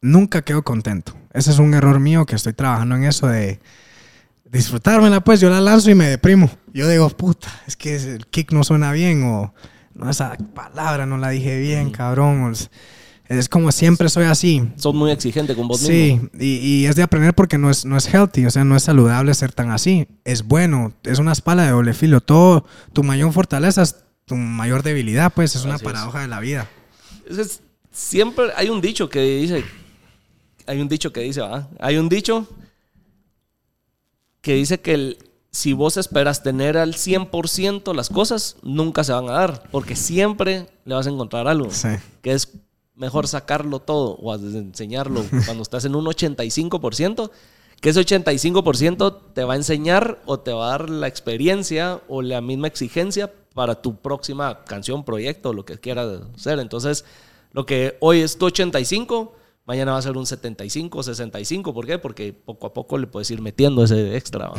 [0.00, 1.12] nunca quedo contento.
[1.32, 3.60] Ese es un error mío que estoy trabajando en eso de
[4.50, 6.48] disfrutármela, pues yo la lanzo y me deprimo.
[6.72, 9.52] Yo digo, puta, es que el kick no suena bien o
[9.94, 12.42] no, esa palabra no la dije bien, cabrón.
[12.44, 12.52] o
[13.28, 14.62] es- es como siempre soy así.
[14.76, 16.28] Sos muy exigente con vos mismo.
[16.34, 18.76] Sí, y, y es de aprender porque no es, no es healthy, o sea, no
[18.76, 20.06] es saludable ser tan así.
[20.24, 22.20] Es bueno, es una espalda de doble filo.
[22.20, 25.92] Todo, tu mayor fortaleza es tu mayor debilidad, pues es una Así es.
[25.92, 26.68] paradoja de la vida.
[27.28, 27.44] Es que
[27.92, 29.64] siempre hay un dicho que dice,
[30.66, 31.68] hay un dicho que dice, ¿va?
[31.78, 32.48] Hay un dicho
[34.40, 35.18] que dice que el-
[35.50, 40.66] si vos esperas tener al 100% las cosas, nunca se van a dar, porque siempre
[40.84, 41.88] le vas a encontrar algo, Sí.
[42.22, 42.48] que es
[42.96, 47.30] mejor sacarlo todo o enseñarlo cuando estás en un 85%,
[47.80, 52.22] que ese 85% te va a enseñar o te va a dar la experiencia o
[52.22, 56.58] la misma exigencia para tu próxima canción, proyecto, lo que quieras hacer.
[56.58, 57.04] Entonces,
[57.52, 59.34] lo que hoy es tu 85,
[59.66, 61.74] mañana va a ser un 75, 65.
[61.74, 61.98] ¿Por qué?
[61.98, 64.50] Porque poco a poco le puedes ir metiendo ese extra.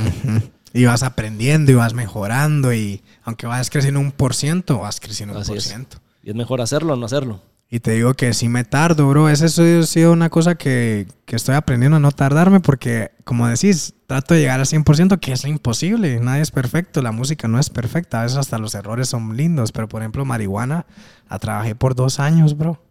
[0.74, 5.38] Y vas aprendiendo y vas mejorando y aunque vas creciendo un por ciento, vas creciendo
[5.38, 5.64] un por es.
[5.64, 5.98] ciento.
[6.24, 7.42] Y es mejor hacerlo o no hacerlo.
[7.70, 9.28] Y te digo que sí me tardo, bro.
[9.28, 13.94] Esa ha sido una cosa que, que estoy aprendiendo a no tardarme porque, como decís,
[14.08, 16.18] trato de llegar al 100%, que es imposible.
[16.22, 17.02] Nadie es perfecto.
[17.02, 18.22] La música no es perfecta.
[18.22, 19.74] A veces hasta los errores son lindos.
[19.74, 20.86] Pero, por ejemplo, Marihuana
[21.30, 22.82] la trabajé por dos años, bro.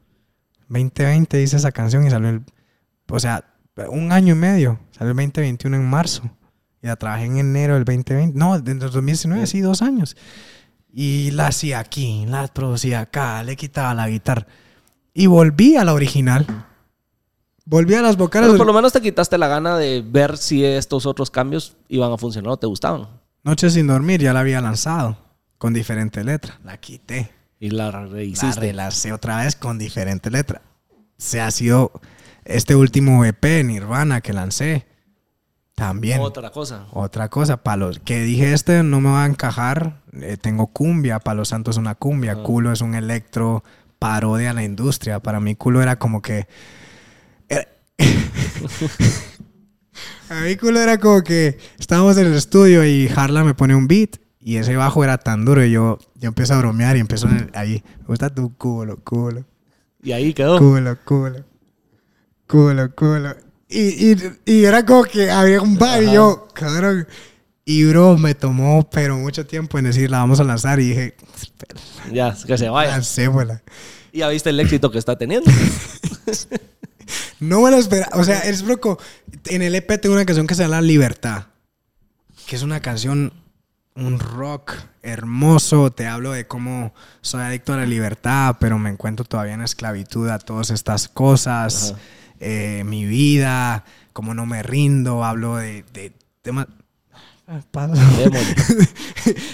[0.69, 2.43] 2020 hice esa canción y salió el...
[3.09, 3.45] O sea,
[3.89, 4.79] un año y medio.
[4.91, 6.23] Salió el 2021 en marzo.
[6.83, 8.39] Y la trabajé en enero del 2020.
[8.39, 10.19] No, desde el 2019, sí, dos años.
[10.93, 14.47] Y la hacía aquí, la producía acá, le quitaba la guitarra.
[15.19, 16.47] Y volví a la original.
[17.65, 18.49] Volví a las vocales.
[18.49, 22.13] Pero por lo menos te quitaste la gana de ver si estos otros cambios iban
[22.13, 23.09] a funcionar o te gustaban.
[23.43, 25.17] Noche sin dormir, ya la había lanzado.
[25.57, 26.61] Con diferente letra.
[26.65, 27.31] La quité.
[27.59, 28.61] Y la La rehiciste.
[28.61, 30.61] relancé otra vez con diferente letra.
[31.17, 31.93] Se ha sido
[32.45, 34.87] este último EP, Nirvana, que lancé.
[35.75, 36.21] También.
[36.21, 36.87] Otra cosa.
[36.93, 38.01] Otra cosa, palos.
[38.05, 40.03] Que dije, este no me va a encajar.
[40.13, 42.33] eh, tengo cumbia, Palo Santo es una cumbia.
[42.33, 42.43] Ah.
[42.43, 43.65] Culo es un electro
[43.99, 45.21] parodia a la industria.
[45.21, 46.47] Para mí, culo era como que.
[47.49, 47.69] era-
[50.31, 53.87] a mí, culo era como que estábamos en el estudio y Harla me pone un
[53.89, 54.17] beat.
[54.41, 55.65] Y ese bajo era tan duro.
[55.65, 57.83] Y yo, yo empiezo a bromear y empiezo en el- ahí.
[58.01, 59.45] Me gusta tu culo, culo.
[60.03, 60.59] Y ahí quedó.
[60.59, 61.45] Culo, culo.
[62.47, 63.35] Culo, culo.
[63.69, 67.09] Y, y, y era como que había un bar y yo, cabrón.
[67.69, 70.79] Y bro, me tomó, pero mucho tiempo en decir, la vamos a lanzar.
[70.79, 71.17] Y dije,
[72.13, 72.93] Ya, que se vaya.
[72.93, 73.61] lancémosla.
[74.13, 75.51] Y ya viste el éxito que está teniendo.
[77.39, 78.17] No me lo esperaba.
[78.19, 78.99] O sea, es loco.
[79.47, 81.47] En el EP tengo una canción que se llama Libertad.
[82.47, 83.33] Que es una canción,
[83.95, 85.93] un rock hermoso.
[85.93, 90.29] Te hablo de cómo soy adicto a la libertad, pero me encuentro todavía en esclavitud
[90.31, 91.95] a todas estas cosas.
[92.41, 95.23] Eh, mi vida, cómo no me rindo.
[95.25, 96.13] Hablo de, de
[96.43, 96.67] temas.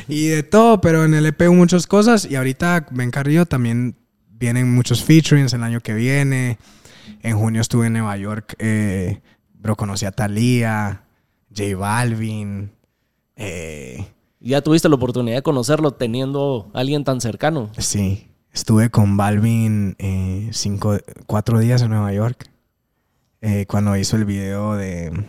[0.09, 3.97] Y de todo, pero en el EP hubo muchas cosas y ahorita Ben Carrillo también
[4.31, 6.59] vienen muchos featurings el año que viene.
[7.23, 9.21] En junio estuve en Nueva York, eh,
[9.55, 11.05] bro, conocí a Thalía,
[11.57, 12.73] J Balvin.
[13.37, 14.07] eh,
[14.41, 17.71] Ya tuviste la oportunidad de conocerlo teniendo a alguien tan cercano.
[17.79, 22.49] sí, estuve con Balvin eh, cinco, cuatro días en Nueva York.
[23.41, 25.25] eh, cuando hizo el video de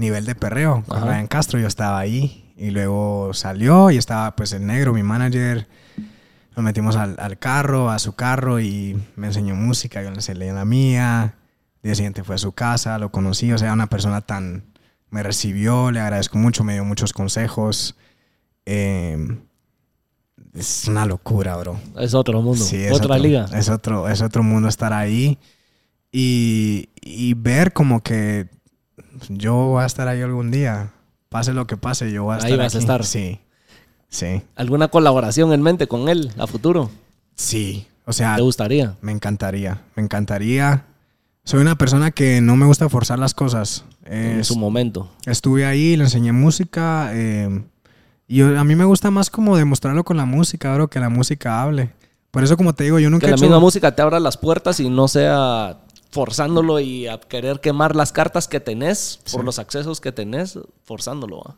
[0.00, 1.06] Nivel de Perreo con Ajá.
[1.06, 2.52] Ryan Castro, yo estaba ahí.
[2.56, 5.66] Y luego salió y estaba pues el negro, mi manager.
[6.56, 10.52] Nos metimos al, al carro, a su carro y me enseñó música, yo le enseñé
[10.52, 11.36] la mía.
[11.82, 14.64] El día siguiente fue a su casa, lo conocí, o sea, una persona tan...
[15.08, 17.96] Me recibió, le agradezco mucho, me dio muchos consejos.
[18.66, 19.16] Eh,
[20.54, 21.80] es una locura, bro.
[21.98, 22.62] Es otro mundo.
[22.64, 23.46] Sí, es Otra otro- liga.
[23.54, 25.38] Es otro, es otro mundo estar ahí
[26.12, 28.48] y, y ver como que
[29.28, 30.90] yo voy a estar ahí algún día.
[31.28, 33.04] Pase lo que pase, yo voy a Ahí estar vas a estar.
[33.04, 33.38] Sí,
[34.08, 36.90] sí, ¿Alguna colaboración en mente con él a futuro?
[37.34, 37.86] sí.
[38.06, 38.96] O sea, ¿Te gustaría?
[39.02, 40.84] me encantaría, me encantaría.
[41.44, 43.84] Soy una persona que no me gusta forzar las cosas.
[44.04, 45.08] En Es- su momento.
[45.26, 47.10] estuve ahí, le enseñé música.
[47.12, 47.62] eh,
[48.26, 51.08] y yo- a mí me gusta más como demostrarlo con la música, bro, que la
[51.08, 51.90] música hable.
[52.32, 54.18] Por eso, como te digo, yo nunca Que he la hecho- misma música te abra
[54.18, 55.78] las puertas y no sea
[56.10, 59.46] forzándolo y a querer quemar las cartas que tenés por Sí.
[59.46, 61.38] los accesos que tenés, forzándolo.
[61.42, 61.56] ¿va?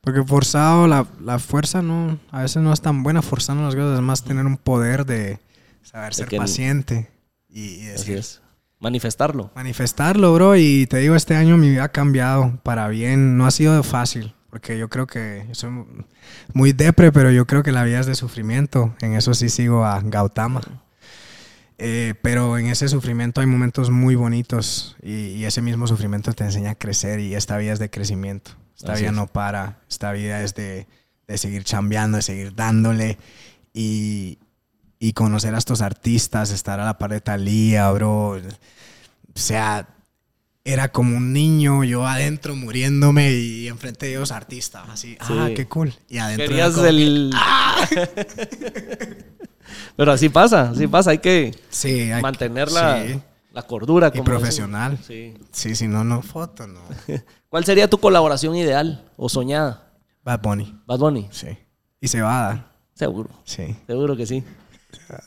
[0.00, 3.96] Porque forzado, la, la fuerza no, a veces no es tan buena forzando las cosas,
[3.96, 5.40] es más tener un poder de
[5.82, 7.10] saber ser paciente
[7.48, 8.40] y, decir, es.
[8.80, 9.50] Manifestarlo.
[9.56, 10.54] manifestarlo, bro.
[10.56, 13.36] Y te digo, este año mi vida ha cambiado para bien.
[13.36, 15.70] No ha sido fácil, porque yo creo que soy
[16.52, 18.94] muy depre, pero yo creo que la vida es de sufrimiento.
[19.00, 20.60] En eso sí sigo a Gautama.
[21.80, 26.42] Eh, pero en ese sufrimiento hay momentos muy bonitos y, y ese mismo sufrimiento te
[26.44, 28.50] enseña a crecer y esta vida es de crecimiento.
[28.76, 29.16] Esta Así vida es.
[29.16, 29.78] no para.
[29.88, 30.86] Esta vida es de,
[31.28, 33.16] de seguir chambeando, de seguir dándole
[33.72, 34.38] y,
[34.98, 38.30] y conocer a estos artistas, estar a la par de Talía, bro.
[38.38, 38.40] O
[39.34, 39.88] sea,
[40.64, 45.54] era como un niño, yo adentro muriéndome y enfrente de ellos artistas, así, ah, Sí.
[45.54, 45.94] qué cool.
[46.08, 47.30] Y adentro era Querías como que, el...
[49.96, 51.10] Pero así pasa, así pasa.
[51.10, 53.20] Hay que sí, hay que- mantener la, sí.
[53.52, 54.08] la cordura.
[54.08, 54.98] y como profesional.
[54.98, 55.46] decimos.
[55.52, 55.68] Sí.
[55.70, 56.80] Sí, si no, no foto, no.
[57.48, 59.92] ¿Cuál sería tu colaboración ideal o soñada?
[60.24, 61.28] Bad Bunny, Bad Bunny.
[61.30, 61.48] sí.
[62.00, 63.30] Y se va a dar, Seguro.
[63.44, 63.74] sí.
[63.86, 64.44] Seguro que sí.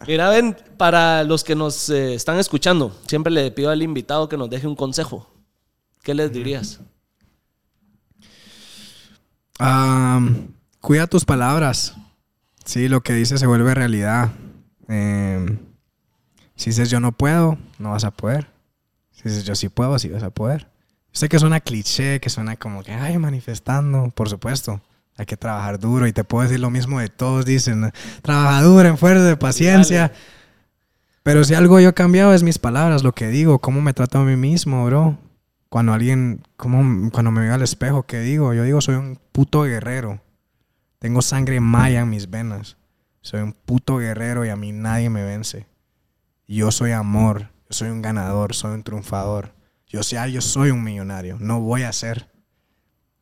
[0.07, 4.37] Mira, ven, para los que nos eh, están escuchando, siempre le pido al invitado que
[4.37, 5.27] nos deje un consejo.
[6.03, 6.79] ¿Qué les dirías?
[9.59, 10.47] Am,
[10.79, 11.93] cuida tus palabras.
[12.65, 14.31] Sí, lo que dices se vuelve realidad.
[14.87, 15.59] Em,
[16.55, 18.47] si dices yo no puedo, no vas a poder.
[19.11, 20.67] Si dices yo sí puedo, sí vas a poder.
[21.11, 24.09] Sé que suena cliché, que suena como que, ay, manifestando.
[24.11, 24.81] Por supuesto,
[25.17, 26.07] hay que trabajar duro.
[26.07, 27.45] Y te puedo decir lo mismo de todos.
[27.45, 27.91] Dicen,
[28.21, 30.11] trabaja duro, en fuerza de paciencia.
[31.23, 34.19] Pero si algo yo he cambiado es mis palabras, lo que digo, cómo me trato
[34.19, 35.17] a mí mismo, bro.
[35.69, 38.53] Cuando alguien, cómo, cuando me veo al espejo, ¿qué digo?
[38.53, 40.21] Yo digo, soy un puto guerrero.
[41.01, 42.77] Tengo sangre maya en mis venas.
[43.21, 45.65] Soy un puto guerrero y a mí nadie me vence.
[46.47, 49.51] Yo soy amor, yo soy un ganador, soy un triunfador.
[49.87, 52.29] Yo sea, yo soy un millonario, no voy a ser.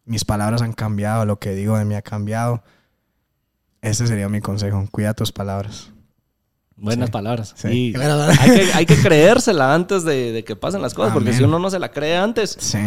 [0.03, 2.63] Mis palabras han cambiado, lo que digo de mí ha cambiado.
[3.81, 5.89] Ese sería mi consejo, cuida tus palabras.
[6.75, 7.11] Buenas Sí.
[7.13, 7.53] palabras.
[7.55, 7.67] Sí.
[7.69, 11.43] Y hay, que, hay que creérsela antes de, de que pasen las cosas, porque si
[11.43, 12.77] uno no se la cree antes, Sí,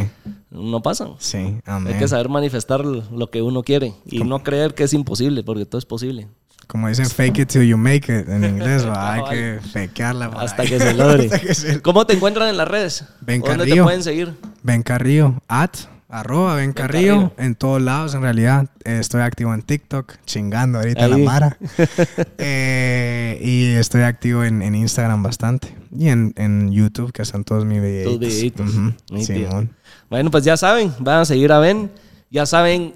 [0.52, 1.14] no pasan.
[1.18, 1.94] sí, amén.
[1.94, 5.66] Hay que saber manifestar lo que uno quiere y no creer que es imposible, porque
[5.66, 6.28] todo es posible.
[6.68, 9.14] Como dicen, fake it till you make it en inglés, ¿va?
[9.14, 10.26] hay que fakearla.
[10.26, 11.24] Hasta que se logre.
[11.32, 13.04] Hasta que se- ¿Cómo te encuentran en las redes?
[13.20, 14.32] Ben ¿O ¿Dónde te pueden seguir?
[14.62, 15.70] Ben Carrillo, at,
[16.12, 18.66] arroba Ben Carrillo, en todos lados en realidad.
[18.84, 21.10] Eh, estoy activo en TikTok, chingando ahorita Ahí.
[21.10, 21.56] la mara.
[22.38, 25.74] Eh, y estoy activo en, en Instagram bastante.
[25.96, 28.18] Y en, en YouTube, que son todos mis videitos.
[28.20, 28.68] videitos.
[28.70, 29.48] Ujú, Nítido.
[29.50, 29.70] Simón.
[30.10, 31.90] Bueno, pues ya saben, van a seguir a Ben.
[32.30, 32.92] Ya saben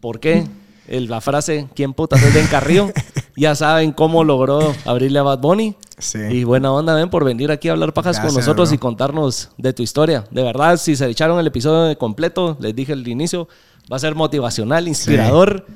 [0.00, 0.44] por qué
[0.88, 2.90] el- la frase ¿Quién putas es Ben Carrillo?
[3.38, 5.74] ya saben cómo logró abrirle a Bad Bunny.
[5.98, 6.18] Sí.
[6.30, 8.74] Y buena onda, Ben, por venir aquí a hablar pajas con nosotros bro.
[8.74, 10.24] y contarnos de tu historia.
[10.30, 13.48] De verdad, si se echaron el episodio completo, les dije al inicio,
[13.90, 15.66] va a ser motivacional, inspirador.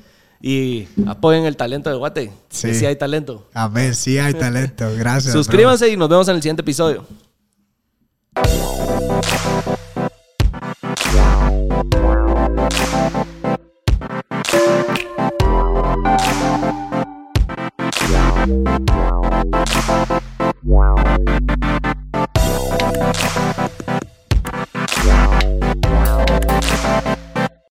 [0.45, 2.31] Y apoyen el talento de Guate.
[2.49, 2.67] Sí.
[2.67, 3.47] Que sí hay talento.
[3.53, 4.85] A ver, sí hay talento.
[4.97, 5.33] Gracias.
[5.33, 5.41] bro.
[5.41, 7.05] Suscríbanse y nos vemos en el siguiente episodio.
[18.45, 18.83] Wow.